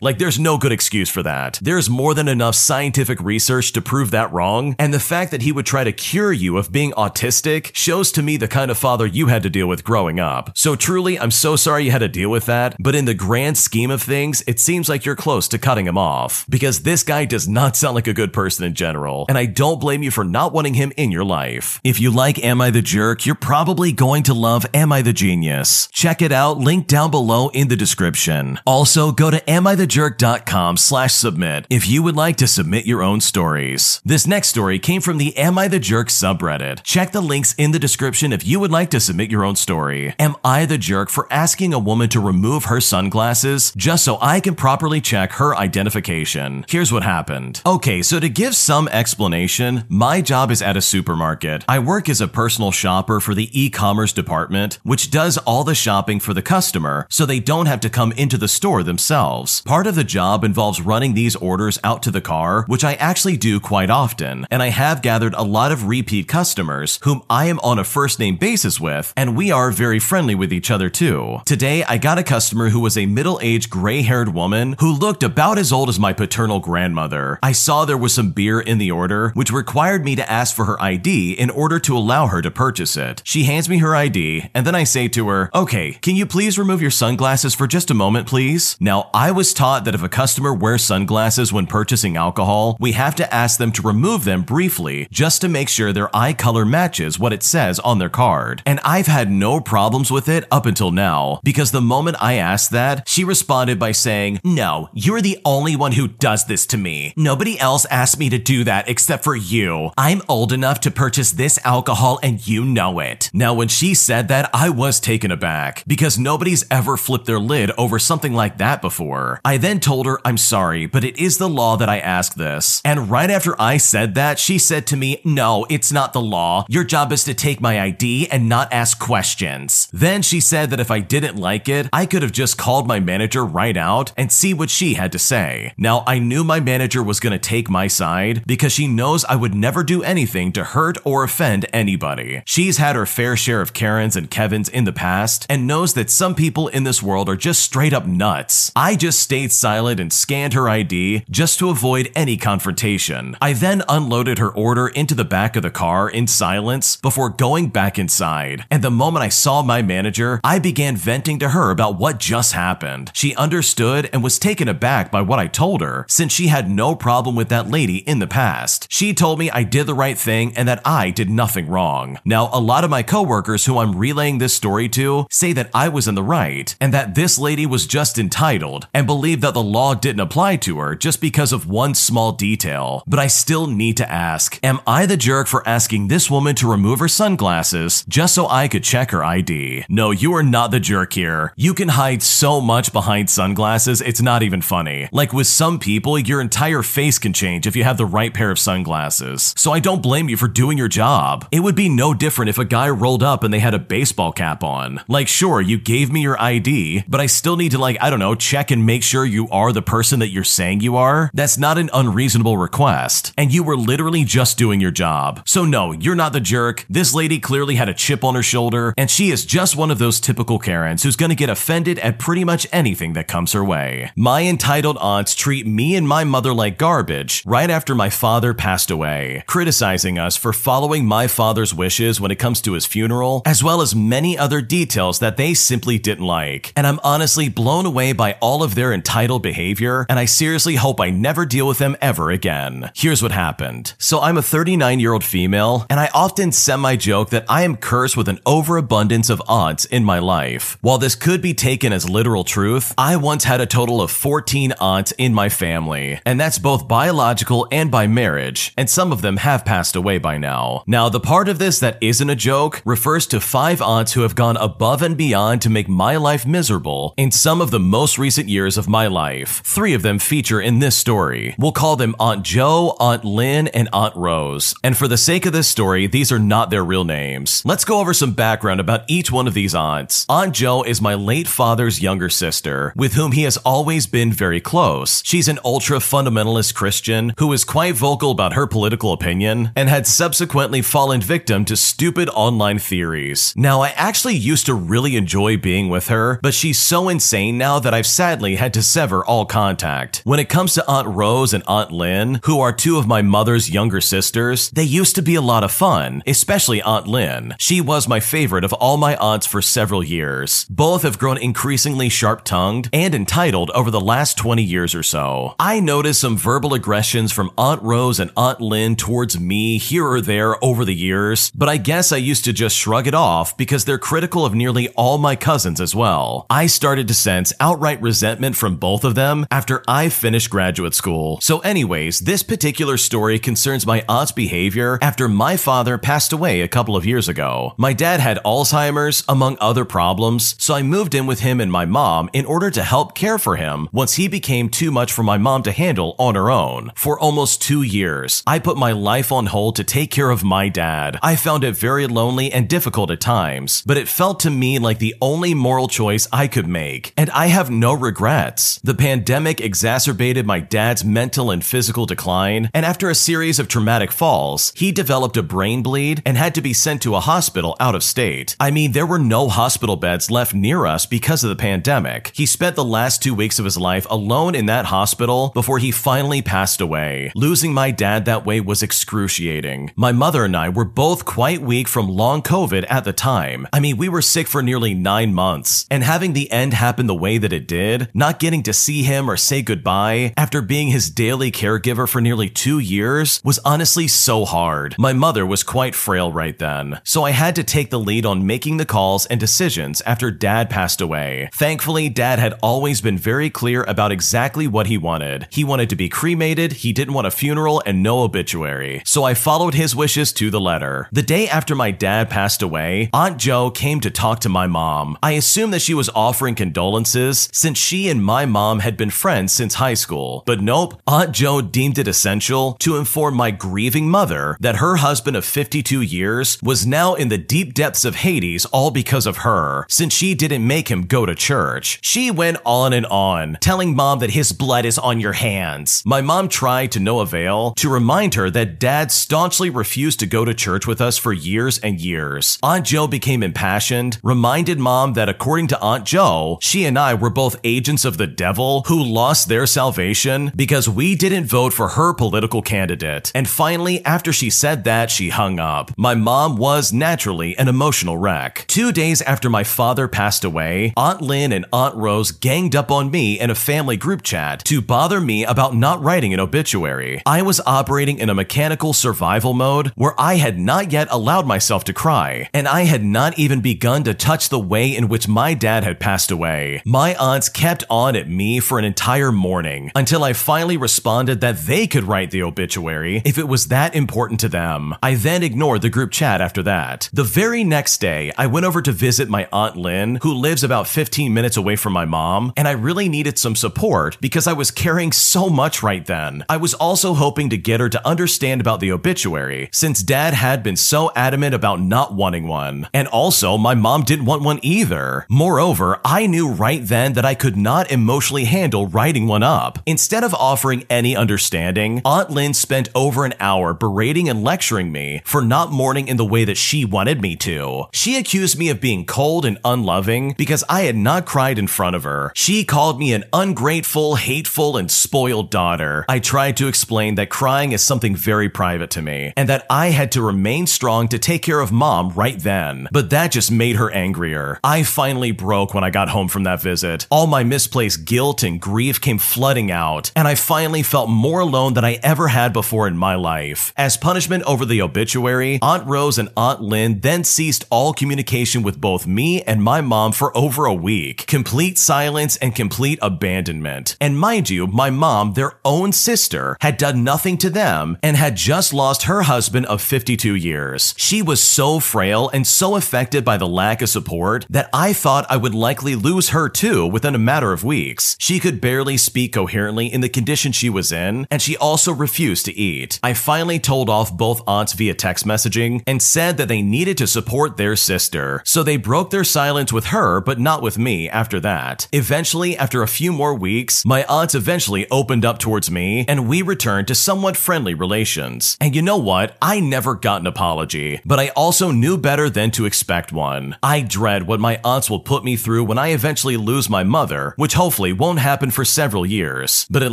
Like 0.00 0.18
there's 0.18 0.38
no 0.38 0.58
good 0.58 0.72
excuse 0.72 1.10
for 1.10 1.22
that. 1.22 1.58
There's 1.62 1.90
more 1.90 2.14
than 2.14 2.28
enough 2.28 2.54
scientific 2.54 3.20
research 3.20 3.72
to 3.72 3.82
prove 3.82 4.10
that 4.10 4.32
wrong, 4.32 4.76
and 4.78 4.94
the 4.94 5.00
fact 5.00 5.30
that 5.30 5.42
he 5.42 5.52
would 5.52 5.66
try 5.66 5.84
to 5.84 5.92
cure 5.92 6.32
you 6.32 6.56
of 6.56 6.72
being 6.72 6.92
autistic 6.92 7.74
shows 7.74 8.12
to 8.12 8.22
me 8.22 8.36
the 8.36 8.48
kind 8.48 8.70
of 8.70 8.78
father 8.78 9.06
you 9.06 9.26
had 9.26 9.42
to 9.42 9.50
deal 9.50 9.66
with 9.66 9.84
growing 9.84 10.20
up. 10.20 10.56
So 10.56 10.76
truly, 10.76 11.18
I'm 11.18 11.30
so 11.30 11.56
sorry 11.56 11.84
you 11.84 11.90
had 11.90 11.98
to 11.98 12.08
deal 12.08 12.30
with 12.30 12.46
that, 12.46 12.76
but 12.78 12.94
in 12.94 13.04
the 13.04 13.14
grand 13.14 13.58
scheme 13.58 13.90
of 13.90 14.02
things, 14.02 14.42
it 14.46 14.60
seems 14.60 14.88
like 14.88 15.04
you're 15.04 15.16
close 15.16 15.48
to 15.48 15.58
cutting 15.58 15.86
him 15.86 15.98
off. 15.98 16.46
Because 16.48 16.82
this 16.82 17.02
guy 17.02 17.24
does 17.24 17.48
not 17.48 17.76
sound 17.76 17.94
like 17.94 18.06
a 18.06 18.12
good 18.12 18.32
person 18.32 18.64
in 18.64 18.74
general, 18.74 19.26
and 19.28 19.36
I 19.36 19.46
don't 19.46 19.80
blame 19.80 20.02
you 20.02 20.10
for 20.10 20.24
not 20.24 20.52
wanting 20.52 20.74
him 20.74 20.92
in 20.96 21.10
your 21.10 21.24
life. 21.24 21.80
If 21.82 22.00
you 22.00 22.10
like 22.10 22.42
Am 22.44 22.60
I 22.60 22.70
the 22.70 22.82
Jerk, 22.82 23.26
you're 23.26 23.34
probably 23.34 23.92
going 23.92 24.22
to 24.24 24.34
love 24.34 24.66
Am 24.74 24.92
I 24.92 25.02
the 25.02 25.12
Genius. 25.12 25.88
Check 25.88 26.22
it 26.22 26.32
out, 26.32 26.58
link 26.58 26.86
down 26.86 27.10
below 27.10 27.48
in 27.48 27.68
the 27.68 27.76
description. 27.76 28.58
Also, 28.66 29.12
go 29.12 29.30
to 29.30 29.39
amithejerk.com 29.46 30.76
slash 30.76 31.14
submit 31.14 31.66
if 31.70 31.88
you 31.88 32.02
would 32.02 32.16
like 32.16 32.36
to 32.36 32.46
submit 32.46 32.86
your 32.86 33.02
own 33.02 33.20
stories. 33.20 34.00
This 34.04 34.26
next 34.26 34.48
story 34.48 34.78
came 34.78 35.00
from 35.00 35.18
the 35.18 35.36
Am 35.36 35.58
I 35.58 35.68
the 35.68 35.78
Jerk 35.78 36.08
subreddit. 36.08 36.82
Check 36.82 37.12
the 37.12 37.20
links 37.20 37.54
in 37.54 37.72
the 37.72 37.78
description 37.78 38.32
if 38.32 38.46
you 38.46 38.60
would 38.60 38.70
like 38.70 38.90
to 38.90 39.00
submit 39.00 39.30
your 39.30 39.44
own 39.44 39.56
story. 39.56 40.14
Am 40.18 40.36
I 40.44 40.66
the 40.66 40.78
jerk 40.78 41.08
for 41.08 41.26
asking 41.30 41.72
a 41.72 41.78
woman 41.78 42.08
to 42.10 42.20
remove 42.20 42.64
her 42.64 42.80
sunglasses 42.80 43.72
just 43.76 44.04
so 44.04 44.18
I 44.20 44.40
can 44.40 44.54
properly 44.54 45.00
check 45.00 45.32
her 45.32 45.56
identification? 45.56 46.64
Here's 46.68 46.92
what 46.92 47.02
happened. 47.02 47.62
Okay, 47.64 48.02
so 48.02 48.20
to 48.20 48.28
give 48.28 48.54
some 48.54 48.88
explanation, 48.88 49.84
my 49.88 50.20
job 50.20 50.50
is 50.50 50.62
at 50.62 50.76
a 50.76 50.82
supermarket. 50.82 51.64
I 51.68 51.78
work 51.78 52.08
as 52.08 52.20
a 52.20 52.28
personal 52.28 52.72
shopper 52.72 53.20
for 53.20 53.34
the 53.34 53.48
e-commerce 53.58 54.12
department, 54.12 54.78
which 54.82 55.10
does 55.10 55.38
all 55.38 55.64
the 55.64 55.74
shopping 55.74 56.20
for 56.20 56.34
the 56.34 56.42
customer 56.42 57.06
so 57.08 57.24
they 57.24 57.40
don't 57.40 57.66
have 57.66 57.80
to 57.80 57.90
come 57.90 58.12
into 58.12 58.36
the 58.36 58.48
store 58.48 58.82
themselves. 58.82 59.29
Part 59.30 59.86
of 59.86 59.94
the 59.94 60.02
job 60.02 60.42
involves 60.42 60.80
running 60.80 61.14
these 61.14 61.36
orders 61.36 61.78
out 61.84 62.02
to 62.02 62.10
the 62.10 62.20
car, 62.20 62.64
which 62.66 62.82
I 62.82 62.94
actually 62.94 63.36
do 63.36 63.60
quite 63.60 63.88
often, 63.88 64.44
and 64.50 64.60
I 64.60 64.70
have 64.70 65.02
gathered 65.02 65.34
a 65.34 65.44
lot 65.44 65.70
of 65.70 65.86
repeat 65.86 66.26
customers 66.26 66.98
whom 67.02 67.22
I 67.30 67.44
am 67.46 67.60
on 67.60 67.78
a 67.78 67.84
first 67.84 68.18
name 68.18 68.36
basis 68.36 68.80
with, 68.80 69.12
and 69.16 69.36
we 69.36 69.52
are 69.52 69.70
very 69.70 70.00
friendly 70.00 70.34
with 70.34 70.52
each 70.52 70.70
other 70.70 70.90
too. 70.90 71.38
Today, 71.44 71.84
I 71.84 71.96
got 71.96 72.18
a 72.18 72.24
customer 72.24 72.70
who 72.70 72.80
was 72.80 72.98
a 72.98 73.06
middle 73.06 73.38
aged 73.40 73.70
gray 73.70 74.02
haired 74.02 74.34
woman 74.34 74.74
who 74.80 74.92
looked 74.92 75.22
about 75.22 75.58
as 75.58 75.72
old 75.72 75.88
as 75.88 76.00
my 76.00 76.12
paternal 76.12 76.58
grandmother. 76.58 77.38
I 77.40 77.52
saw 77.52 77.84
there 77.84 77.96
was 77.96 78.12
some 78.12 78.32
beer 78.32 78.58
in 78.58 78.78
the 78.78 78.90
order, 78.90 79.30
which 79.34 79.52
required 79.52 80.04
me 80.04 80.16
to 80.16 80.28
ask 80.28 80.56
for 80.56 80.64
her 80.64 80.82
ID 80.82 81.34
in 81.34 81.50
order 81.50 81.78
to 81.78 81.96
allow 81.96 82.26
her 82.26 82.42
to 82.42 82.50
purchase 82.50 82.96
it. 82.96 83.22
She 83.24 83.44
hands 83.44 83.68
me 83.68 83.78
her 83.78 83.94
ID, 83.94 84.50
and 84.54 84.66
then 84.66 84.74
I 84.74 84.82
say 84.82 85.06
to 85.08 85.28
her, 85.28 85.50
Okay, 85.54 85.92
can 86.02 86.16
you 86.16 86.26
please 86.26 86.58
remove 86.58 86.82
your 86.82 86.90
sunglasses 86.90 87.54
for 87.54 87.68
just 87.68 87.92
a 87.92 87.94
moment, 87.94 88.26
please? 88.26 88.76
Now, 88.80 89.09
I 89.12 89.32
was 89.32 89.52
taught 89.52 89.84
that 89.84 89.94
if 89.94 90.04
a 90.04 90.08
customer 90.08 90.54
wears 90.54 90.84
sunglasses 90.84 91.52
when 91.52 91.66
purchasing 91.66 92.16
alcohol, 92.16 92.76
we 92.78 92.92
have 92.92 93.16
to 93.16 93.34
ask 93.34 93.58
them 93.58 93.72
to 93.72 93.82
remove 93.82 94.24
them 94.24 94.42
briefly 94.42 95.08
just 95.10 95.40
to 95.40 95.48
make 95.48 95.68
sure 95.68 95.92
their 95.92 96.14
eye 96.14 96.32
color 96.32 96.64
matches 96.64 97.18
what 97.18 97.32
it 97.32 97.42
says 97.42 97.80
on 97.80 97.98
their 97.98 98.08
card. 98.08 98.62
And 98.64 98.78
I've 98.84 99.08
had 99.08 99.28
no 99.28 99.60
problems 99.60 100.12
with 100.12 100.28
it 100.28 100.44
up 100.52 100.64
until 100.64 100.92
now, 100.92 101.40
because 101.42 101.72
the 101.72 101.80
moment 101.80 102.18
I 102.20 102.34
asked 102.34 102.70
that, 102.70 103.08
she 103.08 103.24
responded 103.24 103.80
by 103.80 103.90
saying, 103.90 104.40
No, 104.44 104.90
you're 104.92 105.20
the 105.20 105.40
only 105.44 105.74
one 105.74 105.92
who 105.92 106.06
does 106.06 106.44
this 106.44 106.64
to 106.66 106.76
me. 106.76 107.12
Nobody 107.16 107.58
else 107.58 107.86
asked 107.86 108.18
me 108.18 108.28
to 108.30 108.38
do 108.38 108.62
that 108.62 108.88
except 108.88 109.24
for 109.24 109.34
you. 109.34 109.90
I'm 109.98 110.22
old 110.28 110.52
enough 110.52 110.78
to 110.80 110.90
purchase 110.90 111.32
this 111.32 111.58
alcohol 111.64 112.20
and 112.22 112.46
you 112.46 112.64
know 112.64 113.00
it. 113.00 113.28
Now, 113.32 113.54
when 113.54 113.68
she 113.68 113.94
said 113.94 114.28
that, 114.28 114.50
I 114.54 114.70
was 114.70 115.00
taken 115.00 115.32
aback 115.32 115.82
because 115.88 116.16
nobody's 116.16 116.64
ever 116.70 116.96
flipped 116.96 117.26
their 117.26 117.40
lid 117.40 117.72
over 117.76 117.98
something 117.98 118.32
like 118.32 118.58
that 118.58 118.80
before. 118.80 118.99
I 119.44 119.56
then 119.56 119.80
told 119.80 120.06
her, 120.06 120.20
I'm 120.24 120.36
sorry, 120.36 120.86
but 120.86 121.04
it 121.04 121.18
is 121.18 121.38
the 121.38 121.48
law 121.48 121.76
that 121.76 121.88
I 121.88 121.98
ask 121.98 122.34
this. 122.34 122.80
And 122.84 123.10
right 123.10 123.30
after 123.30 123.60
I 123.60 123.76
said 123.76 124.14
that, 124.14 124.38
she 124.38 124.58
said 124.58 124.86
to 124.88 124.96
me, 124.96 125.20
No, 125.24 125.66
it's 125.68 125.92
not 125.92 126.12
the 126.12 126.20
law. 126.20 126.64
Your 126.68 126.84
job 126.84 127.12
is 127.12 127.24
to 127.24 127.34
take 127.34 127.60
my 127.60 127.80
ID 127.80 128.28
and 128.28 128.48
not 128.48 128.72
ask 128.72 128.98
questions. 128.98 129.88
Then 129.92 130.22
she 130.22 130.40
said 130.40 130.70
that 130.70 130.80
if 130.80 130.90
I 130.90 131.00
didn't 131.00 131.36
like 131.36 131.68
it, 131.68 131.88
I 131.92 132.06
could 132.06 132.22
have 132.22 132.32
just 132.32 132.58
called 132.58 132.86
my 132.86 133.00
manager 133.00 133.44
right 133.44 133.76
out 133.76 134.12
and 134.16 134.30
see 134.30 134.54
what 134.54 134.70
she 134.70 134.94
had 134.94 135.12
to 135.12 135.18
say. 135.18 135.72
Now, 135.76 136.04
I 136.06 136.18
knew 136.18 136.44
my 136.44 136.60
manager 136.60 137.02
was 137.02 137.20
going 137.20 137.32
to 137.32 137.38
take 137.38 137.70
my 137.70 137.86
side 137.86 138.42
because 138.46 138.72
she 138.72 138.86
knows 138.86 139.24
I 139.24 139.36
would 139.36 139.54
never 139.54 139.82
do 139.82 140.02
anything 140.02 140.52
to 140.52 140.64
hurt 140.64 140.98
or 141.04 141.24
offend 141.24 141.66
anybody. 141.72 142.42
She's 142.44 142.76
had 142.76 142.96
her 142.96 143.06
fair 143.06 143.36
share 143.36 143.60
of 143.60 143.72
Karens 143.72 144.16
and 144.16 144.30
Kevins 144.30 144.68
in 144.68 144.84
the 144.84 144.92
past 144.92 145.46
and 145.48 145.66
knows 145.66 145.94
that 145.94 146.10
some 146.10 146.34
people 146.34 146.68
in 146.68 146.84
this 146.84 147.02
world 147.02 147.28
are 147.28 147.36
just 147.36 147.62
straight 147.62 147.92
up 147.92 148.06
nuts. 148.06 148.72
I 148.76 148.89
just 148.96 149.20
stayed 149.20 149.52
silent 149.52 150.00
and 150.00 150.12
scanned 150.12 150.54
her 150.54 150.68
ID 150.68 151.24
just 151.30 151.58
to 151.58 151.70
avoid 151.70 152.10
any 152.14 152.36
confrontation. 152.36 153.36
I 153.40 153.52
then 153.52 153.82
unloaded 153.88 154.38
her 154.38 154.50
order 154.50 154.88
into 154.88 155.14
the 155.14 155.24
back 155.24 155.56
of 155.56 155.62
the 155.62 155.70
car 155.70 156.08
in 156.08 156.26
silence 156.26 156.96
before 156.96 157.28
going 157.28 157.68
back 157.68 157.98
inside. 157.98 158.64
And 158.70 158.82
the 158.82 158.90
moment 158.90 159.22
I 159.22 159.28
saw 159.28 159.62
my 159.62 159.82
manager, 159.82 160.40
I 160.42 160.58
began 160.58 160.96
venting 160.96 161.38
to 161.40 161.50
her 161.50 161.70
about 161.70 161.98
what 161.98 162.18
just 162.18 162.52
happened. 162.52 163.10
She 163.14 163.34
understood 163.34 164.08
and 164.12 164.22
was 164.22 164.38
taken 164.38 164.68
aback 164.68 165.10
by 165.10 165.22
what 165.22 165.38
I 165.38 165.46
told 165.46 165.80
her, 165.80 166.06
since 166.08 166.32
she 166.32 166.48
had 166.48 166.70
no 166.70 166.94
problem 166.94 167.36
with 167.36 167.48
that 167.50 167.70
lady 167.70 167.98
in 167.98 168.18
the 168.18 168.26
past. 168.26 168.86
She 168.90 169.14
told 169.14 169.38
me 169.38 169.50
I 169.50 169.62
did 169.62 169.86
the 169.86 169.94
right 169.94 170.18
thing 170.18 170.56
and 170.56 170.66
that 170.68 170.82
I 170.84 171.10
did 171.10 171.30
nothing 171.30 171.68
wrong. 171.68 172.18
Now, 172.24 172.50
a 172.52 172.60
lot 172.60 172.84
of 172.84 172.90
my 172.90 173.02
coworkers 173.02 173.66
who 173.66 173.78
I'm 173.78 173.96
relaying 173.96 174.38
this 174.38 174.54
story 174.54 174.88
to 174.90 175.26
say 175.30 175.52
that 175.52 175.70
I 175.74 175.88
was 175.88 176.08
in 176.08 176.14
the 176.14 176.22
right 176.22 176.74
and 176.80 176.94
that 176.94 177.14
this 177.14 177.38
lady 177.38 177.66
was 177.66 177.86
just 177.86 178.18
entitled 178.18 178.79
and 178.92 179.06
believe 179.06 179.40
that 179.40 179.54
the 179.54 179.62
law 179.62 179.94
didn't 179.94 180.20
apply 180.20 180.56
to 180.56 180.78
her 180.78 180.94
just 180.94 181.20
because 181.20 181.52
of 181.52 181.68
one 181.68 181.94
small 181.94 182.32
detail. 182.32 183.02
But 183.06 183.18
I 183.18 183.26
still 183.26 183.66
need 183.66 183.96
to 183.98 184.10
ask, 184.10 184.58
am 184.62 184.80
I 184.86 185.06
the 185.06 185.16
jerk 185.16 185.46
for 185.46 185.66
asking 185.66 186.08
this 186.08 186.30
woman 186.30 186.54
to 186.56 186.70
remove 186.70 186.98
her 186.98 187.08
sunglasses 187.08 188.04
just 188.08 188.34
so 188.34 188.46
I 188.48 188.68
could 188.68 188.84
check 188.84 189.10
her 189.10 189.24
ID? 189.24 189.84
No, 189.88 190.10
you 190.10 190.32
are 190.34 190.42
not 190.42 190.70
the 190.70 190.80
jerk 190.80 191.12
here. 191.12 191.52
You 191.56 191.74
can 191.74 191.88
hide 191.88 192.22
so 192.22 192.60
much 192.60 192.92
behind 192.92 193.30
sunglasses, 193.30 194.00
it's 194.00 194.22
not 194.22 194.42
even 194.42 194.62
funny. 194.62 195.08
Like 195.12 195.32
with 195.32 195.46
some 195.46 195.78
people, 195.78 196.18
your 196.18 196.40
entire 196.40 196.82
face 196.82 197.18
can 197.18 197.32
change 197.32 197.66
if 197.66 197.76
you 197.76 197.84
have 197.84 197.96
the 197.96 198.06
right 198.06 198.32
pair 198.32 198.50
of 198.50 198.58
sunglasses. 198.58 199.54
So 199.56 199.72
I 199.72 199.80
don't 199.80 200.02
blame 200.02 200.28
you 200.28 200.36
for 200.36 200.48
doing 200.48 200.78
your 200.78 200.88
job. 200.88 201.46
It 201.50 201.60
would 201.60 201.74
be 201.74 201.88
no 201.88 202.14
different 202.14 202.48
if 202.48 202.58
a 202.58 202.64
guy 202.64 202.88
rolled 202.88 203.22
up 203.22 203.44
and 203.44 203.52
they 203.52 203.58
had 203.58 203.74
a 203.74 203.78
baseball 203.78 204.32
cap 204.32 204.62
on. 204.62 205.00
Like, 205.08 205.28
sure, 205.28 205.60
you 205.60 205.78
gave 205.78 206.12
me 206.12 206.22
your 206.22 206.40
ID, 206.40 207.04
but 207.08 207.20
I 207.20 207.26
still 207.26 207.56
need 207.56 207.72
to, 207.72 207.78
like, 207.78 207.96
I 208.00 208.10
don't 208.10 208.18
know, 208.18 208.34
check 208.34 208.69
and 208.70 208.86
make 208.86 209.02
sure 209.02 209.24
you 209.24 209.48
are 209.48 209.72
the 209.72 209.82
person 209.82 210.18
that 210.20 210.28
you're 210.28 210.44
saying 210.44 210.80
you 210.80 210.96
are. 210.96 211.30
That's 211.34 211.58
not 211.58 211.78
an 211.78 211.90
unreasonable 211.92 212.56
request. 212.56 213.32
And 213.36 213.52
you 213.52 213.62
were 213.62 213.76
literally 213.76 214.24
just 214.24 214.58
doing 214.58 214.80
your 214.80 214.90
job. 214.90 215.42
So, 215.46 215.64
no, 215.64 215.92
you're 215.92 216.14
not 216.14 216.32
the 216.32 216.40
jerk. 216.40 216.86
This 216.88 217.14
lady 217.14 217.38
clearly 217.38 217.74
had 217.74 217.88
a 217.88 217.94
chip 217.94 218.24
on 218.24 218.34
her 218.34 218.42
shoulder, 218.42 218.94
and 218.96 219.10
she 219.10 219.30
is 219.30 219.44
just 219.44 219.76
one 219.76 219.90
of 219.90 219.98
those 219.98 220.20
typical 220.20 220.58
Karens 220.58 221.02
who's 221.02 221.16
gonna 221.16 221.34
get 221.34 221.50
offended 221.50 221.98
at 222.00 222.18
pretty 222.18 222.44
much 222.44 222.66
anything 222.72 223.12
that 223.14 223.28
comes 223.28 223.52
her 223.52 223.64
way. 223.64 224.10
My 224.16 224.42
entitled 224.42 224.98
aunts 224.98 225.34
treat 225.34 225.66
me 225.66 225.96
and 225.96 226.06
my 226.06 226.24
mother 226.24 226.52
like 226.52 226.78
garbage 226.78 227.42
right 227.46 227.70
after 227.70 227.94
my 227.94 228.10
father 228.10 228.54
passed 228.54 228.90
away, 228.90 229.44
criticizing 229.46 230.18
us 230.18 230.36
for 230.36 230.52
following 230.52 231.04
my 231.06 231.26
father's 231.26 231.74
wishes 231.74 232.20
when 232.20 232.30
it 232.30 232.38
comes 232.38 232.60
to 232.60 232.72
his 232.72 232.86
funeral, 232.86 233.42
as 233.44 233.62
well 233.62 233.80
as 233.80 233.94
many 233.94 234.36
other 234.36 234.60
details 234.60 235.18
that 235.18 235.36
they 235.36 235.54
simply 235.54 235.98
didn't 235.98 236.26
like. 236.26 236.72
And 236.76 236.86
I'm 236.86 237.00
honestly 237.02 237.48
blown 237.48 237.86
away 237.86 238.12
by 238.12 238.36
all 238.40 238.59
of 238.62 238.74
their 238.74 238.92
entitled 238.92 239.42
behavior, 239.42 240.06
and 240.08 240.18
I 240.18 240.24
seriously 240.24 240.76
hope 240.76 241.00
I 241.00 241.10
never 241.10 241.46
deal 241.46 241.66
with 241.66 241.78
them 241.78 241.96
ever 242.00 242.30
again. 242.30 242.90
Here's 242.94 243.22
what 243.22 243.32
happened. 243.32 243.94
So 243.98 244.20
I'm 244.20 244.36
a 244.36 244.42
39 244.42 245.00
year 245.00 245.12
old 245.12 245.24
female, 245.24 245.86
and 245.88 245.98
I 245.98 246.08
often 246.14 246.52
semi 246.52 246.96
joke 246.96 247.30
that 247.30 247.44
I 247.48 247.62
am 247.62 247.76
cursed 247.76 248.16
with 248.16 248.28
an 248.28 248.40
overabundance 248.46 249.30
of 249.30 249.42
aunts 249.48 249.84
in 249.84 250.04
my 250.04 250.18
life. 250.18 250.78
While 250.80 250.98
this 250.98 251.14
could 251.14 251.40
be 251.40 251.54
taken 251.54 251.92
as 251.92 252.08
literal 252.08 252.44
truth, 252.44 252.94
I 252.98 253.16
once 253.16 253.44
had 253.44 253.60
a 253.60 253.66
total 253.66 254.00
of 254.00 254.10
14 254.10 254.72
aunts 254.80 255.12
in 255.12 255.34
my 255.34 255.48
family, 255.48 256.20
and 256.24 256.38
that's 256.38 256.58
both 256.58 256.88
biological 256.88 257.68
and 257.70 257.90
by 257.90 258.06
marriage, 258.06 258.72
and 258.76 258.88
some 258.88 259.12
of 259.12 259.22
them 259.22 259.38
have 259.38 259.64
passed 259.64 259.96
away 259.96 260.18
by 260.18 260.38
now. 260.38 260.84
Now, 260.86 261.08
the 261.08 261.20
part 261.20 261.48
of 261.48 261.58
this 261.58 261.78
that 261.80 261.98
isn't 262.00 262.30
a 262.30 262.34
joke 262.34 262.82
refers 262.84 263.26
to 263.28 263.40
five 263.40 263.80
aunts 263.80 264.12
who 264.12 264.22
have 264.22 264.34
gone 264.34 264.56
above 264.56 265.02
and 265.02 265.16
beyond 265.16 265.62
to 265.62 265.70
make 265.70 265.88
my 265.88 266.16
life 266.16 266.46
miserable 266.46 267.14
in 267.16 267.30
some 267.30 267.60
of 267.60 267.70
the 267.70 267.80
most 267.80 268.18
recent 268.18 268.48
years 268.50 268.76
of 268.76 268.88
my 268.88 269.06
life. 269.06 269.62
Three 269.64 269.94
of 269.94 270.02
them 270.02 270.18
feature 270.18 270.60
in 270.60 270.80
this 270.80 270.96
story. 270.96 271.54
We'll 271.58 271.72
call 271.72 271.96
them 271.96 272.16
Aunt 272.18 272.42
Joe, 272.42 272.96
Aunt 273.00 273.24
Lynn, 273.24 273.68
and 273.68 273.88
Aunt 273.92 274.14
Rose. 274.16 274.74
And 274.82 274.96
for 274.96 275.08
the 275.08 275.16
sake 275.16 275.46
of 275.46 275.52
this 275.52 275.68
story, 275.68 276.06
these 276.06 276.32
are 276.32 276.38
not 276.38 276.70
their 276.70 276.84
real 276.84 277.04
names. 277.04 277.62
Let's 277.64 277.84
go 277.84 278.00
over 278.00 278.12
some 278.12 278.32
background 278.32 278.80
about 278.80 279.04
each 279.08 279.30
one 279.30 279.46
of 279.46 279.54
these 279.54 279.74
aunts. 279.74 280.26
Aunt 280.28 280.54
Joe 280.54 280.82
is 280.82 281.00
my 281.00 281.14
late 281.14 281.46
father's 281.46 282.02
younger 282.02 282.28
sister, 282.28 282.92
with 282.96 283.14
whom 283.14 283.32
he 283.32 283.44
has 283.44 283.56
always 283.58 284.06
been 284.06 284.32
very 284.32 284.60
close. 284.60 285.22
She's 285.24 285.48
an 285.48 285.60
ultra 285.64 285.98
fundamentalist 285.98 286.74
Christian 286.74 287.32
who 287.38 287.52
is 287.52 287.64
quite 287.64 287.94
vocal 287.94 288.32
about 288.32 288.54
her 288.54 288.66
political 288.66 289.12
opinion 289.12 289.70
and 289.76 289.88
had 289.88 290.06
subsequently 290.06 290.82
fallen 290.82 291.20
victim 291.20 291.64
to 291.66 291.76
stupid 291.76 292.28
online 292.30 292.78
theories. 292.78 293.54
Now, 293.56 293.82
I 293.82 293.90
actually 293.90 294.36
used 294.36 294.66
to 294.66 294.74
really 294.74 295.14
enjoy 295.16 295.56
being 295.56 295.88
with 295.88 296.08
her, 296.08 296.40
but 296.42 296.54
she's 296.54 296.78
so 296.78 297.08
insane 297.08 297.58
now 297.58 297.78
that 297.78 297.94
I've 297.94 298.06
sadly 298.06 298.39
had 298.40 298.74
to 298.74 298.82
sever 298.82 299.24
all 299.24 299.44
contact. 299.46 300.22
When 300.24 300.40
it 300.40 300.48
comes 300.48 300.74
to 300.74 300.86
Aunt 300.88 301.06
Rose 301.06 301.52
and 301.52 301.62
Aunt 301.66 301.92
Lynn, 301.92 302.40
who 302.44 302.60
are 302.60 302.72
two 302.72 302.96
of 302.96 303.06
my 303.06 303.22
mother's 303.22 303.70
younger 303.70 304.00
sisters, 304.00 304.70
they 304.70 304.82
used 304.82 305.14
to 305.16 305.22
be 305.22 305.34
a 305.34 305.40
lot 305.40 305.62
of 305.62 305.70
fun, 305.70 306.22
especially 306.26 306.80
Aunt 306.82 307.06
Lynn. 307.06 307.54
She 307.58 307.80
was 307.80 308.08
my 308.08 308.18
favorite 308.18 308.64
of 308.64 308.72
all 308.72 308.96
my 308.96 309.16
aunts 309.16 309.46
for 309.46 309.60
several 309.60 310.02
years. 310.02 310.64
Both 310.70 311.02
have 311.02 311.18
grown 311.18 311.36
increasingly 311.36 312.08
sharp 312.08 312.44
tongued 312.44 312.88
and 312.92 313.14
entitled 313.14 313.70
over 313.70 313.90
the 313.90 314.00
last 314.00 314.38
20 314.38 314.62
years 314.62 314.94
or 314.94 315.02
so. 315.02 315.54
I 315.58 315.80
noticed 315.80 316.20
some 316.20 316.36
verbal 316.36 316.72
aggressions 316.72 317.32
from 317.32 317.50
Aunt 317.58 317.82
Rose 317.82 318.18
and 318.18 318.30
Aunt 318.36 318.60
Lynn 318.60 318.96
towards 318.96 319.38
me 319.38 319.76
here 319.76 320.06
or 320.06 320.20
there 320.20 320.62
over 320.64 320.84
the 320.84 320.94
years, 320.94 321.50
but 321.54 321.68
I 321.68 321.76
guess 321.76 322.10
I 322.10 322.16
used 322.16 322.44
to 322.46 322.52
just 322.52 322.76
shrug 322.76 323.06
it 323.06 323.14
off 323.14 323.56
because 323.56 323.84
they're 323.84 323.98
critical 323.98 324.46
of 324.46 324.54
nearly 324.54 324.88
all 324.90 325.18
my 325.18 325.36
cousins 325.36 325.80
as 325.80 325.94
well. 325.94 326.46
I 326.48 326.66
started 326.66 327.06
to 327.08 327.14
sense 327.14 327.52
outright 327.60 328.00
resentment 328.00 328.29
from 328.54 328.76
both 328.76 329.04
of 329.04 329.14
them 329.14 329.46
after 329.50 329.82
I 329.88 330.08
finished 330.08 330.50
graduate 330.50 330.94
school. 330.94 331.40
So, 331.40 331.60
anyways, 331.60 332.20
this 332.20 332.42
particular 332.42 332.96
story 332.96 333.38
concerns 333.38 333.86
my 333.86 334.04
aunt's 334.08 334.32
behavior 334.32 334.98
after 335.00 335.28
my 335.28 335.56
father 335.56 335.98
passed 335.98 336.32
away 336.32 336.60
a 336.60 336.68
couple 336.68 336.96
of 336.96 337.06
years 337.06 337.28
ago. 337.28 337.74
My 337.76 337.92
dad 337.92 338.20
had 338.20 338.38
Alzheimer's, 338.44 339.24
among 339.28 339.56
other 339.60 339.84
problems, 339.84 340.54
so 340.58 340.74
I 340.74 340.82
moved 340.82 341.14
in 341.14 341.26
with 341.26 341.40
him 341.40 341.60
and 341.60 341.72
my 341.72 341.84
mom 341.84 342.28
in 342.32 342.46
order 342.46 342.70
to 342.70 342.82
help 342.82 343.14
care 343.14 343.38
for 343.38 343.56
him 343.56 343.88
once 343.92 344.14
he 344.14 344.28
became 344.28 344.68
too 344.68 344.90
much 344.90 345.12
for 345.12 345.22
my 345.22 345.38
mom 345.38 345.62
to 345.62 345.72
handle 345.72 346.14
on 346.18 346.34
her 346.34 346.50
own. 346.50 346.92
For 346.94 347.18
almost 347.18 347.62
two 347.62 347.82
years, 347.82 348.42
I 348.46 348.58
put 348.58 348.76
my 348.76 348.92
life 348.92 349.32
on 349.32 349.46
hold 349.46 349.76
to 349.76 349.84
take 349.84 350.10
care 350.10 350.30
of 350.30 350.44
my 350.44 350.68
dad. 350.68 351.18
I 351.22 351.36
found 351.36 351.64
it 351.64 351.76
very 351.76 352.06
lonely 352.06 352.52
and 352.52 352.68
difficult 352.68 353.10
at 353.10 353.20
times, 353.20 353.82
but 353.86 353.96
it 353.96 354.08
felt 354.08 354.40
to 354.40 354.50
me 354.50 354.78
like 354.78 354.98
the 354.98 355.14
only 355.20 355.54
moral 355.54 355.88
choice 355.88 356.28
I 356.32 356.46
could 356.48 356.66
make, 356.66 357.12
and 357.16 357.30
I 357.30 357.46
have 357.46 357.70
no 357.70 357.92
regrets. 358.10 358.80
The 358.82 359.00
pandemic 359.08 359.60
exacerbated 359.60 360.44
my 360.44 360.58
dad's 360.58 361.04
mental 361.04 361.48
and 361.52 361.64
physical 361.64 362.06
decline, 362.06 362.68
and 362.74 362.84
after 362.84 363.08
a 363.08 363.14
series 363.14 363.60
of 363.60 363.68
traumatic 363.68 364.10
falls, 364.10 364.72
he 364.74 364.90
developed 364.90 365.36
a 365.36 365.44
brain 365.44 365.80
bleed 365.80 366.20
and 366.26 366.36
had 366.36 366.52
to 366.56 366.60
be 366.60 366.72
sent 366.72 367.02
to 367.02 367.14
a 367.14 367.20
hospital 367.20 367.76
out 367.78 367.94
of 367.94 368.02
state. 368.02 368.56
I 368.58 368.72
mean, 368.72 368.90
there 368.90 369.06
were 369.06 369.20
no 369.36 369.48
hospital 369.48 369.94
beds 369.94 370.28
left 370.28 370.52
near 370.54 370.86
us 370.86 371.06
because 371.06 371.44
of 371.44 371.50
the 371.50 371.62
pandemic. 371.68 372.32
He 372.34 372.46
spent 372.46 372.74
the 372.74 372.84
last 372.98 373.22
two 373.22 373.32
weeks 373.32 373.60
of 373.60 373.64
his 373.64 373.78
life 373.78 374.08
alone 374.10 374.56
in 374.56 374.66
that 374.66 374.86
hospital 374.86 375.52
before 375.54 375.78
he 375.78 375.92
finally 375.92 376.42
passed 376.42 376.80
away. 376.80 377.30
Losing 377.36 377.72
my 377.72 377.92
dad 377.92 378.24
that 378.24 378.44
way 378.44 378.60
was 378.60 378.82
excruciating. 378.82 379.92
My 379.94 380.10
mother 380.10 380.44
and 380.44 380.56
I 380.56 380.68
were 380.68 380.84
both 380.84 381.24
quite 381.24 381.62
weak 381.62 381.86
from 381.86 382.08
long 382.08 382.42
COVID 382.42 382.84
at 382.90 383.04
the 383.04 383.12
time. 383.12 383.68
I 383.72 383.78
mean, 383.78 383.96
we 383.96 384.08
were 384.08 384.22
sick 384.22 384.48
for 384.48 384.62
nearly 384.62 384.94
nine 384.94 385.32
months, 385.32 385.86
and 385.92 386.02
having 386.02 386.32
the 386.32 386.50
end 386.50 386.74
happen 386.74 387.06
the 387.06 387.14
way 387.14 387.38
that 387.38 387.52
it 387.52 387.68
did, 387.68 387.99
not 388.14 388.38
getting 388.38 388.62
to 388.64 388.72
see 388.72 389.02
him 389.02 389.30
or 389.30 389.36
say 389.36 389.62
goodbye 389.62 390.32
after 390.36 390.62
being 390.62 390.88
his 390.88 391.10
daily 391.10 391.50
caregiver 391.50 392.08
for 392.08 392.20
nearly 392.20 392.48
two 392.48 392.78
years 392.78 393.40
was 393.44 393.58
honestly 393.64 394.08
so 394.08 394.44
hard. 394.44 394.94
My 394.98 395.12
mother 395.12 395.44
was 395.46 395.62
quite 395.62 395.94
frail 395.94 396.32
right 396.32 396.58
then, 396.58 397.00
so 397.04 397.24
I 397.24 397.30
had 397.30 397.54
to 397.56 397.64
take 397.64 397.90
the 397.90 397.98
lead 397.98 398.26
on 398.26 398.46
making 398.46 398.76
the 398.76 398.84
calls 398.84 399.26
and 399.26 399.38
decisions 399.38 400.00
after 400.02 400.30
dad 400.30 400.70
passed 400.70 401.00
away. 401.00 401.48
Thankfully, 401.52 402.08
dad 402.08 402.38
had 402.38 402.58
always 402.62 403.00
been 403.00 403.18
very 403.18 403.50
clear 403.50 403.84
about 403.84 404.12
exactly 404.12 404.66
what 404.66 404.86
he 404.86 404.98
wanted. 404.98 405.46
He 405.50 405.64
wanted 405.64 405.90
to 405.90 405.96
be 405.96 406.08
cremated, 406.08 406.72
he 406.72 406.92
didn't 406.92 407.14
want 407.14 407.26
a 407.26 407.30
funeral, 407.30 407.82
and 407.86 408.02
no 408.02 408.20
obituary. 408.20 409.02
So 409.04 409.24
I 409.24 409.34
followed 409.34 409.74
his 409.74 409.96
wishes 409.96 410.32
to 410.34 410.50
the 410.50 410.60
letter. 410.60 411.08
The 411.12 411.22
day 411.22 411.48
after 411.48 411.74
my 411.74 411.90
dad 411.90 412.30
passed 412.30 412.62
away, 412.62 413.10
Aunt 413.12 413.38
Joe 413.38 413.70
came 413.70 414.00
to 414.00 414.10
talk 414.10 414.40
to 414.40 414.48
my 414.48 414.66
mom. 414.66 415.16
I 415.22 415.32
assumed 415.32 415.72
that 415.72 415.82
she 415.82 415.94
was 415.94 416.10
offering 416.14 416.54
condolences 416.54 417.48
since 417.52 417.78
she 417.90 418.08
and 418.08 418.24
my 418.24 418.46
mom 418.46 418.78
had 418.78 418.96
been 418.96 419.10
friends 419.10 419.52
since 419.52 419.74
high 419.74 419.94
school. 419.94 420.44
But 420.46 420.60
nope, 420.60 421.02
Aunt 421.08 421.32
Joe 421.32 421.60
deemed 421.60 421.98
it 421.98 422.06
essential 422.06 422.74
to 422.74 422.96
inform 422.96 423.34
my 423.34 423.50
grieving 423.50 424.08
mother 424.08 424.56
that 424.60 424.76
her 424.76 424.98
husband 424.98 425.36
of 425.36 425.44
52 425.44 426.00
years 426.00 426.56
was 426.62 426.86
now 426.86 427.14
in 427.14 427.30
the 427.30 427.36
deep 427.36 427.74
depths 427.74 428.04
of 428.04 428.14
Hades 428.14 428.64
all 428.66 428.92
because 428.92 429.26
of 429.26 429.38
her, 429.38 429.86
since 429.88 430.14
she 430.14 430.36
didn't 430.36 430.64
make 430.64 430.88
him 430.88 431.02
go 431.02 431.26
to 431.26 431.34
church. 431.34 431.98
She 432.00 432.30
went 432.30 432.58
on 432.64 432.92
and 432.92 433.06
on, 433.06 433.58
telling 433.60 433.96
mom 433.96 434.20
that 434.20 434.30
his 434.38 434.52
blood 434.52 434.84
is 434.84 434.96
on 434.96 435.18
your 435.18 435.32
hands. 435.32 436.04
My 436.06 436.20
mom 436.20 436.48
tried 436.48 436.92
to 436.92 437.00
no 437.00 437.18
avail 437.18 437.72
to 437.72 437.88
remind 437.88 438.34
her 438.34 438.50
that 438.50 438.78
dad 438.78 439.10
staunchly 439.10 439.68
refused 439.68 440.20
to 440.20 440.26
go 440.26 440.44
to 440.44 440.54
church 440.54 440.86
with 440.86 441.00
us 441.00 441.18
for 441.18 441.32
years 441.32 441.80
and 441.80 442.00
years. 442.00 442.56
Aunt 442.62 442.86
Joe 442.86 443.08
became 443.08 443.42
impassioned, 443.42 444.20
reminded 444.22 444.78
mom 444.78 445.14
that 445.14 445.28
according 445.28 445.66
to 445.66 445.80
Aunt 445.80 446.06
Joe, 446.06 446.60
she 446.62 446.84
and 446.84 446.96
I 446.96 447.14
were 447.14 447.30
both 447.30 447.58
agents 447.80 448.04
of 448.04 448.18
the 448.18 448.26
devil 448.26 448.82
who 448.88 449.02
lost 449.02 449.48
their 449.48 449.64
salvation 449.64 450.52
because 450.54 450.86
we 450.86 451.14
didn't 451.14 451.46
vote 451.46 451.72
for 451.72 451.88
her 451.88 452.12
political 452.12 452.60
candidate. 452.60 453.32
And 453.34 453.48
finally, 453.48 454.04
after 454.04 454.34
she 454.34 454.50
said 454.50 454.84
that, 454.84 455.10
she 455.10 455.30
hung 455.30 455.58
up. 455.58 455.90
My 455.96 456.14
mom 456.14 456.58
was 456.58 456.92
naturally 456.92 457.56
an 457.56 457.68
emotional 457.68 458.18
wreck. 458.18 458.66
Two 458.68 458.92
days 458.92 459.22
after 459.22 459.48
my 459.48 459.64
father 459.64 460.08
passed 460.08 460.44
away, 460.44 460.92
Aunt 460.94 461.22
Lynn 461.22 461.52
and 461.52 461.64
Aunt 461.72 461.96
Rose 461.96 462.32
ganged 462.32 462.76
up 462.76 462.90
on 462.90 463.10
me 463.10 463.40
in 463.40 463.48
a 463.48 463.54
family 463.54 463.96
group 463.96 464.20
chat 464.20 464.62
to 464.66 464.82
bother 464.82 465.18
me 465.18 465.46
about 465.46 465.74
not 465.74 466.02
writing 466.02 466.34
an 466.34 466.40
obituary. 466.40 467.22
I 467.24 467.40
was 467.40 467.62
operating 467.64 468.18
in 468.18 468.28
a 468.28 468.34
mechanical 468.34 468.92
survival 468.92 469.54
mode 469.54 469.88
where 469.94 470.20
I 470.20 470.34
had 470.34 470.58
not 470.58 470.92
yet 470.92 471.08
allowed 471.10 471.46
myself 471.46 471.84
to 471.84 471.94
cry, 471.94 472.50
and 472.52 472.68
I 472.68 472.82
had 472.82 473.02
not 473.02 473.38
even 473.38 473.62
begun 473.62 474.04
to 474.04 474.12
touch 474.12 474.50
the 474.50 474.60
way 474.60 474.94
in 474.94 475.08
which 475.08 475.28
my 475.28 475.54
dad 475.54 475.82
had 475.82 475.98
passed 475.98 476.30
away. 476.30 476.82
My 476.84 477.14
aunts 477.14 477.48
kept 477.48 477.69
on 477.88 478.16
at 478.16 478.28
me 478.28 478.58
for 478.60 478.78
an 478.78 478.84
entire 478.84 479.30
morning 479.30 479.90
until 479.94 480.24
I 480.24 480.32
finally 480.32 480.76
responded 480.76 481.40
that 481.40 481.58
they 481.58 481.86
could 481.86 482.04
write 482.04 482.30
the 482.30 482.42
obituary 482.42 483.22
if 483.24 483.38
it 483.38 483.48
was 483.48 483.68
that 483.68 483.94
important 483.94 484.40
to 484.40 484.48
them. 484.48 484.94
I 485.02 485.14
then 485.14 485.42
ignored 485.42 485.82
the 485.82 485.90
group 485.90 486.10
chat 486.10 486.40
after 486.40 486.62
that. 486.64 487.08
The 487.12 487.24
very 487.24 487.62
next 487.64 487.98
day, 487.98 488.32
I 488.36 488.46
went 488.46 488.66
over 488.66 488.82
to 488.82 488.92
visit 488.92 489.28
my 489.28 489.48
Aunt 489.52 489.76
Lynn, 489.76 490.18
who 490.22 490.34
lives 490.34 490.64
about 490.64 490.88
15 490.88 491.32
minutes 491.32 491.56
away 491.56 491.76
from 491.76 491.92
my 491.92 492.04
mom, 492.04 492.52
and 492.56 492.66
I 492.66 492.72
really 492.72 493.08
needed 493.08 493.38
some 493.38 493.54
support 493.54 494.18
because 494.20 494.46
I 494.46 494.52
was 494.52 494.70
carrying 494.70 495.12
so 495.12 495.48
much 495.48 495.82
right 495.82 496.04
then. 496.04 496.44
I 496.48 496.56
was 496.56 496.74
also 496.74 497.14
hoping 497.14 497.50
to 497.50 497.56
get 497.56 497.80
her 497.80 497.88
to 497.88 498.06
understand 498.06 498.60
about 498.60 498.80
the 498.80 498.92
obituary, 498.92 499.68
since 499.72 500.02
dad 500.02 500.34
had 500.34 500.62
been 500.62 500.76
so 500.76 501.12
adamant 501.14 501.54
about 501.54 501.80
not 501.80 502.14
wanting 502.14 502.48
one. 502.48 502.88
And 502.92 503.06
also, 503.08 503.56
my 503.56 503.74
mom 503.74 504.02
didn't 504.02 504.24
want 504.24 504.42
one 504.42 504.58
either. 504.62 505.26
Moreover, 505.28 506.00
I 506.04 506.26
knew 506.26 506.50
right 506.50 506.84
then 506.84 507.12
that 507.14 507.24
I 507.24 507.34
could 507.34 507.56
not 507.62 507.90
emotionally 507.90 508.44
handle 508.44 508.86
writing 508.86 509.26
one 509.26 509.42
up. 509.42 509.78
Instead 509.86 510.24
of 510.24 510.34
offering 510.34 510.84
any 510.90 511.16
understanding, 511.16 512.02
Aunt 512.04 512.30
Lynn 512.30 512.54
spent 512.54 512.88
over 512.94 513.24
an 513.24 513.34
hour 513.40 513.74
berating 513.74 514.28
and 514.28 514.42
lecturing 514.42 514.92
me 514.92 515.22
for 515.24 515.42
not 515.42 515.70
mourning 515.70 516.08
in 516.08 516.16
the 516.16 516.24
way 516.24 516.44
that 516.44 516.56
she 516.56 516.84
wanted 516.84 517.20
me 517.20 517.36
to. 517.36 517.84
She 517.92 518.16
accused 518.16 518.58
me 518.58 518.68
of 518.68 518.80
being 518.80 519.04
cold 519.04 519.44
and 519.44 519.58
unloving 519.64 520.34
because 520.36 520.64
I 520.68 520.82
had 520.82 520.96
not 520.96 521.26
cried 521.26 521.58
in 521.58 521.66
front 521.66 521.96
of 521.96 522.04
her. 522.04 522.32
She 522.34 522.64
called 522.64 522.98
me 522.98 523.12
an 523.12 523.24
ungrateful, 523.32 524.16
hateful, 524.16 524.76
and 524.76 524.90
spoiled 524.90 525.50
daughter. 525.50 526.04
I 526.08 526.18
tried 526.18 526.56
to 526.58 526.68
explain 526.68 527.14
that 527.16 527.30
crying 527.30 527.72
is 527.72 527.82
something 527.82 528.16
very 528.16 528.48
private 528.48 528.90
to 528.90 529.02
me 529.02 529.32
and 529.36 529.48
that 529.48 529.66
I 529.70 529.88
had 529.88 530.12
to 530.12 530.22
remain 530.22 530.66
strong 530.66 531.08
to 531.08 531.18
take 531.18 531.42
care 531.42 531.60
of 531.60 531.72
mom 531.72 532.10
right 532.10 532.38
then. 532.38 532.88
But 532.92 533.10
that 533.10 533.32
just 533.32 533.50
made 533.50 533.76
her 533.76 533.90
angrier. 533.90 534.58
I 534.64 534.82
finally 534.82 535.32
broke 535.32 535.74
when 535.74 535.84
I 535.84 535.90
got 535.90 536.08
home 536.08 536.28
from 536.28 536.44
that 536.44 536.62
visit. 536.62 537.06
All 537.10 537.26
my 537.26 537.44
misplaced 537.50 538.04
guilt 538.04 538.44
and 538.44 538.60
grief 538.60 539.00
came 539.00 539.18
flooding 539.18 539.70
out, 539.72 540.12
and 540.14 540.26
I 540.26 540.36
finally 540.36 540.82
felt 540.82 541.10
more 541.10 541.40
alone 541.40 541.74
than 541.74 541.84
I 541.84 541.98
ever 542.02 542.28
had 542.28 542.52
before 542.52 542.86
in 542.86 542.96
my 542.96 543.16
life. 543.16 543.74
As 543.76 543.96
punishment 543.96 544.44
over 544.44 544.64
the 544.64 544.80
obituary, 544.80 545.58
Aunt 545.60 545.84
Rose 545.86 546.16
and 546.16 546.30
Aunt 546.36 546.62
Lynn 546.62 547.00
then 547.00 547.24
ceased 547.24 547.64
all 547.68 547.92
communication 547.92 548.62
with 548.62 548.80
both 548.80 549.06
me 549.06 549.42
and 549.42 549.62
my 549.62 549.80
mom 549.80 550.12
for 550.12 550.34
over 550.36 550.64
a 550.64 550.72
week. 550.72 551.26
Complete 551.26 551.76
silence 551.76 552.36
and 552.36 552.54
complete 552.54 553.00
abandonment. 553.02 553.96
And 554.00 554.18
mind 554.18 554.48
you, 554.48 554.68
my 554.68 554.90
mom, 554.90 555.32
their 555.32 555.54
own 555.64 555.90
sister, 555.90 556.56
had 556.60 556.76
done 556.76 557.02
nothing 557.02 557.36
to 557.38 557.50
them 557.50 557.98
and 558.00 558.16
had 558.16 558.36
just 558.36 558.72
lost 558.72 559.02
her 559.02 559.22
husband 559.22 559.66
of 559.66 559.82
52 559.82 560.36
years. 560.36 560.94
She 560.96 561.20
was 561.20 561.42
so 561.42 561.80
frail 561.80 562.30
and 562.32 562.46
so 562.46 562.76
affected 562.76 563.24
by 563.24 563.36
the 563.36 563.48
lack 563.48 563.82
of 563.82 563.88
support 563.88 564.46
that 564.48 564.70
I 564.72 564.92
thought 564.92 565.26
I 565.28 565.36
would 565.36 565.54
likely 565.54 565.96
lose 565.96 566.28
her 566.28 566.48
too 566.48 566.86
within 566.86 567.16
a 567.16 567.18
matter 567.18 567.39
of 567.44 567.64
weeks. 567.64 568.16
She 568.18 568.38
could 568.38 568.60
barely 568.60 568.96
speak 568.96 569.32
coherently 569.32 569.86
in 569.86 570.02
the 570.02 570.08
condition 570.08 570.52
she 570.52 570.68
was 570.68 570.92
in, 570.92 571.26
and 571.30 571.40
she 571.40 571.56
also 571.56 571.92
refused 571.92 572.44
to 572.44 572.52
eat. 572.52 573.00
I 573.02 573.14
finally 573.14 573.58
told 573.58 573.88
off 573.88 574.16
both 574.16 574.42
aunts 574.46 574.74
via 574.74 574.94
text 574.94 575.26
messaging 575.26 575.82
and 575.86 576.02
said 576.02 576.36
that 576.36 576.48
they 576.48 576.62
needed 576.62 576.98
to 576.98 577.06
support 577.06 577.56
their 577.56 577.76
sister. 577.76 578.42
So 578.44 578.62
they 578.62 578.76
broke 578.76 579.10
their 579.10 579.24
silence 579.24 579.72
with 579.72 579.86
her, 579.86 580.20
but 580.20 580.38
not 580.38 580.62
with 580.62 580.78
me 580.78 581.08
after 581.08 581.40
that. 581.40 581.88
Eventually, 581.92 582.56
after 582.56 582.82
a 582.82 582.88
few 582.88 583.12
more 583.12 583.34
weeks, 583.34 583.84
my 583.84 584.04
aunts 584.04 584.34
eventually 584.34 584.86
opened 584.90 585.24
up 585.24 585.38
towards 585.38 585.70
me, 585.70 586.04
and 586.08 586.28
we 586.28 586.42
returned 586.42 586.88
to 586.88 586.94
somewhat 586.94 587.36
friendly 587.36 587.74
relations. 587.74 588.56
And 588.60 588.74
you 588.74 588.82
know 588.82 588.96
what? 588.96 589.36
I 589.40 589.60
never 589.60 589.94
got 589.94 590.20
an 590.20 590.26
apology, 590.26 591.00
but 591.04 591.18
I 591.18 591.28
also 591.30 591.70
knew 591.70 591.96
better 591.96 592.28
than 592.28 592.50
to 592.52 592.66
expect 592.66 593.12
one. 593.12 593.56
I 593.62 593.82
dread 593.82 594.26
what 594.26 594.40
my 594.40 594.60
aunts 594.64 594.90
will 594.90 595.00
put 595.00 595.24
me 595.24 595.36
through 595.36 595.64
when 595.64 595.78
I 595.78 595.88
eventually 595.88 596.36
lose 596.36 596.68
my 596.68 596.84
mother, 596.84 597.19
which 597.36 597.54
hopefully 597.54 597.92
won't 597.92 598.18
happen 598.18 598.50
for 598.50 598.64
several 598.64 599.04
years. 599.04 599.66
But 599.70 599.82
at 599.82 599.92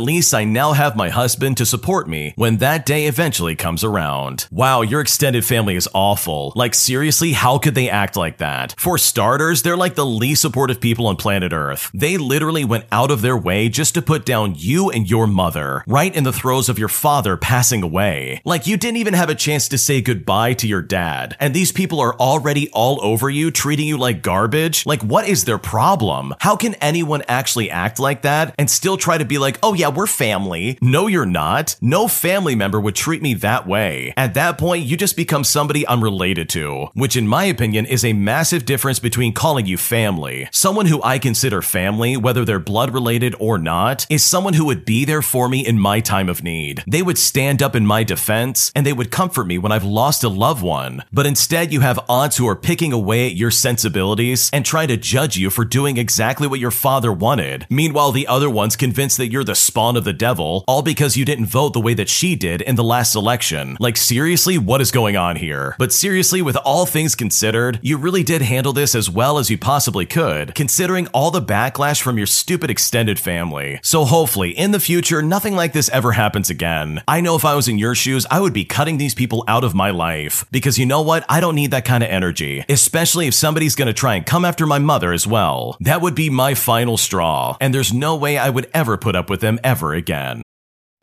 least 0.00 0.34
I 0.34 0.44
now 0.44 0.72
have 0.72 0.96
my 0.96 1.08
husband 1.08 1.56
to 1.56 1.66
support 1.66 2.08
me 2.08 2.32
when 2.36 2.58
that 2.58 2.86
day 2.86 3.06
eventually 3.06 3.56
comes 3.56 3.84
around. 3.84 4.46
Wow, 4.50 4.82
your 4.82 5.00
extended 5.00 5.44
family 5.44 5.76
is 5.76 5.88
awful. 5.94 6.52
Like, 6.56 6.74
seriously, 6.74 7.32
how 7.32 7.58
could 7.58 7.74
they 7.74 7.90
act 7.90 8.16
like 8.16 8.38
that? 8.38 8.74
For 8.78 8.98
starters, 8.98 9.62
they're 9.62 9.76
like 9.76 9.94
the 9.94 10.06
least 10.06 10.42
supportive 10.42 10.80
people 10.80 11.06
on 11.06 11.16
planet 11.16 11.52
Earth. 11.52 11.90
They 11.94 12.16
literally 12.16 12.64
went 12.64 12.86
out 12.92 13.10
of 13.10 13.22
their 13.22 13.36
way 13.36 13.68
just 13.68 13.94
to 13.94 14.02
put 14.02 14.24
down 14.24 14.54
you 14.56 14.90
and 14.90 15.08
your 15.08 15.26
mother, 15.26 15.84
right 15.86 16.14
in 16.14 16.24
the 16.24 16.32
throes 16.32 16.68
of 16.68 16.78
your 16.78 16.88
father 16.88 17.36
passing 17.36 17.82
away. 17.82 18.40
Like, 18.44 18.66
you 18.66 18.76
didn't 18.76 18.98
even 18.98 19.14
have 19.14 19.30
a 19.30 19.34
chance 19.34 19.68
to 19.68 19.78
say 19.78 20.00
goodbye 20.00 20.54
to 20.54 20.66
your 20.66 20.82
dad, 20.82 21.36
and 21.40 21.54
these 21.54 21.72
people 21.72 22.00
are 22.00 22.14
already 22.16 22.70
all 22.70 23.02
over 23.02 23.30
you, 23.30 23.50
treating 23.50 23.86
you 23.86 23.96
like 23.98 24.22
garbage. 24.22 24.86
Like, 24.86 25.02
what 25.02 25.28
is 25.28 25.44
their 25.44 25.58
problem? 25.58 26.34
How 26.40 26.56
can 26.56 26.74
anyone 26.76 27.17
actually 27.28 27.70
act 27.70 27.98
like 27.98 28.22
that 28.22 28.54
and 28.58 28.70
still 28.70 28.96
try 28.96 29.18
to 29.18 29.24
be 29.24 29.38
like, 29.38 29.58
oh 29.62 29.74
yeah, 29.74 29.88
we're 29.88 30.06
family? 30.06 30.78
No, 30.80 31.06
you're 31.06 31.26
not. 31.26 31.76
No 31.80 32.08
family 32.08 32.54
member 32.54 32.80
would 32.80 32.94
treat 32.94 33.22
me 33.22 33.34
that 33.34 33.66
way. 33.66 34.12
At 34.16 34.34
that 34.34 34.58
point, 34.58 34.84
you 34.84 34.96
just 34.96 35.16
become 35.16 35.44
somebody 35.44 35.86
I'm 35.88 36.02
related 36.02 36.48
to, 36.50 36.88
which 36.94 37.16
in 37.16 37.28
my 37.28 37.44
opinion 37.44 37.86
is 37.86 38.04
a 38.04 38.12
massive 38.12 38.64
difference 38.64 38.98
between 38.98 39.32
calling 39.32 39.66
you 39.66 39.76
family. 39.76 40.48
Someone 40.52 40.86
who 40.86 41.02
I 41.02 41.18
consider 41.18 41.62
family, 41.62 42.16
whether 42.16 42.44
they're 42.44 42.58
blood 42.58 42.92
related 42.92 43.34
or 43.38 43.58
not, 43.58 44.06
is 44.10 44.24
someone 44.24 44.54
who 44.54 44.66
would 44.66 44.84
be 44.84 45.04
there 45.04 45.22
for 45.22 45.48
me 45.48 45.66
in 45.66 45.78
my 45.78 46.00
time 46.00 46.28
of 46.28 46.42
need. 46.42 46.84
They 46.86 47.02
would 47.02 47.18
stand 47.18 47.62
up 47.62 47.74
in 47.74 47.86
my 47.86 48.04
defense 48.04 48.72
and 48.74 48.84
they 48.84 48.92
would 48.92 49.10
comfort 49.10 49.46
me 49.46 49.58
when 49.58 49.72
I've 49.72 49.84
lost 49.84 50.24
a 50.24 50.28
loved 50.28 50.62
one. 50.62 51.04
But 51.12 51.26
instead, 51.26 51.72
you 51.72 51.80
have 51.80 52.00
aunts 52.08 52.36
who 52.36 52.48
are 52.48 52.56
picking 52.56 52.92
away 52.92 53.26
at 53.26 53.36
your 53.36 53.50
sensibilities 53.50 54.50
and 54.52 54.64
try 54.64 54.86
to 54.86 54.96
judge 54.96 55.36
you 55.36 55.50
for 55.50 55.64
doing 55.64 55.96
exactly 55.96 56.46
what 56.46 56.60
your 56.60 56.70
father 56.70 57.07
father 57.08 57.18
wanted. 57.18 57.66
Meanwhile, 57.70 58.12
the 58.12 58.26
other 58.26 58.50
one's 58.50 58.76
convinced 58.76 59.16
that 59.16 59.30
you're 59.30 59.44
the 59.44 59.54
spawn 59.54 59.96
of 59.96 60.04
the 60.04 60.12
devil, 60.12 60.64
all 60.66 60.82
because 60.82 61.16
you 61.16 61.24
didn't 61.24 61.46
vote 61.46 61.72
the 61.72 61.80
way 61.80 61.94
that 61.94 62.08
she 62.08 62.36
did 62.36 62.60
in 62.62 62.76
the 62.76 62.84
last 62.84 63.14
election. 63.14 63.76
Like, 63.80 63.96
seriously, 63.96 64.58
what 64.58 64.80
is 64.80 64.90
going 64.90 65.16
on 65.16 65.36
here? 65.36 65.74
But 65.78 65.92
seriously, 65.92 66.42
with 66.42 66.56
all 66.56 66.84
things 66.86 67.14
considered, 67.14 67.78
you 67.82 67.96
really 67.96 68.22
did 68.22 68.42
handle 68.42 68.72
this 68.72 68.94
as 68.94 69.08
well 69.08 69.38
as 69.38 69.48
you 69.50 69.56
possibly 69.56 70.04
could, 70.04 70.54
considering 70.54 71.06
all 71.08 71.30
the 71.30 71.40
backlash 71.40 72.02
from 72.02 72.18
your 72.18 72.26
stupid 72.26 72.70
extended 72.70 73.18
family. 73.18 73.80
So 73.82 74.04
hopefully, 74.04 74.50
in 74.50 74.72
the 74.72 74.80
future, 74.80 75.22
nothing 75.22 75.56
like 75.56 75.72
this 75.72 75.88
ever 75.90 76.12
happens 76.12 76.50
again. 76.50 77.02
I 77.08 77.20
know 77.20 77.36
if 77.36 77.44
I 77.44 77.54
was 77.54 77.68
in 77.68 77.78
your 77.78 77.94
shoes, 77.94 78.26
I 78.30 78.40
would 78.40 78.52
be 78.52 78.64
cutting 78.64 78.98
these 78.98 79.14
people 79.14 79.44
out 79.48 79.64
of 79.64 79.74
my 79.74 79.90
life. 79.90 80.44
Because 80.50 80.78
you 80.78 80.86
know 80.86 81.02
what? 81.02 81.24
I 81.28 81.40
don't 81.40 81.54
need 81.54 81.70
that 81.70 81.84
kind 81.84 82.02
of 82.04 82.10
energy, 82.10 82.64
especially 82.68 83.26
if 83.28 83.34
somebody's 83.34 83.76
gonna 83.76 83.92
try 83.92 84.16
and 84.16 84.26
come 84.26 84.44
after 84.44 84.66
my 84.66 84.78
mother 84.78 85.12
as 85.12 85.26
well. 85.26 85.76
That 85.80 86.02
would 86.02 86.14
be 86.14 86.28
my 86.28 86.54
final 86.54 86.97
straw, 86.98 87.56
and 87.60 87.72
there's 87.72 87.92
no 87.92 88.16
way 88.16 88.36
I 88.36 88.50
would 88.50 88.68
ever 88.74 88.96
put 88.96 89.16
up 89.16 89.30
with 89.30 89.40
them 89.40 89.58
ever 89.64 89.94
again. 89.94 90.42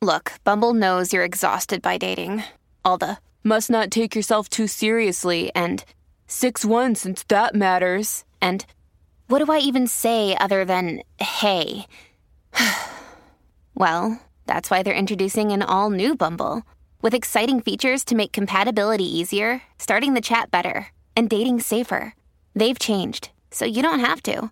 Look, 0.02 0.34
Bumble 0.44 0.74
knows 0.74 1.14
you're 1.14 1.24
exhausted 1.24 1.82
by 1.82 1.98
dating. 1.98 2.44
All 2.84 2.98
the 2.98 3.18
must 3.44 3.70
not 3.70 3.92
take 3.92 4.16
yourself 4.16 4.50
too 4.50 4.68
seriously 4.68 5.52
and 5.56 5.84
6 6.28 6.66
1 6.66 6.96
since 6.96 7.24
that 7.24 7.56
matters. 7.56 8.24
And 8.42 8.66
what 9.28 9.44
do 9.44 9.52
I 9.52 9.60
even 9.60 9.88
say 9.88 10.36
other 10.38 10.66
than 10.66 11.02
hey? 11.20 11.88
well, 13.76 14.20
that's 14.46 14.70
why 14.70 14.84
they're 14.84 14.94
introducing 14.94 15.52
an 15.52 15.64
all 15.64 15.90
new 15.90 16.16
Bumble 16.16 16.64
with 17.02 17.14
exciting 17.14 17.62
features 17.62 18.04
to 18.06 18.16
make 18.16 18.32
compatibility 18.34 19.06
easier, 19.06 19.62
starting 19.78 20.14
the 20.14 20.22
chat 20.22 20.52
better, 20.52 20.88
and 21.16 21.30
dating 21.30 21.60
safer. 21.60 22.14
They've 22.56 22.80
changed, 22.80 23.30
so 23.52 23.66
you 23.66 23.82
don't 23.82 24.00
have 24.00 24.22
to. 24.24 24.52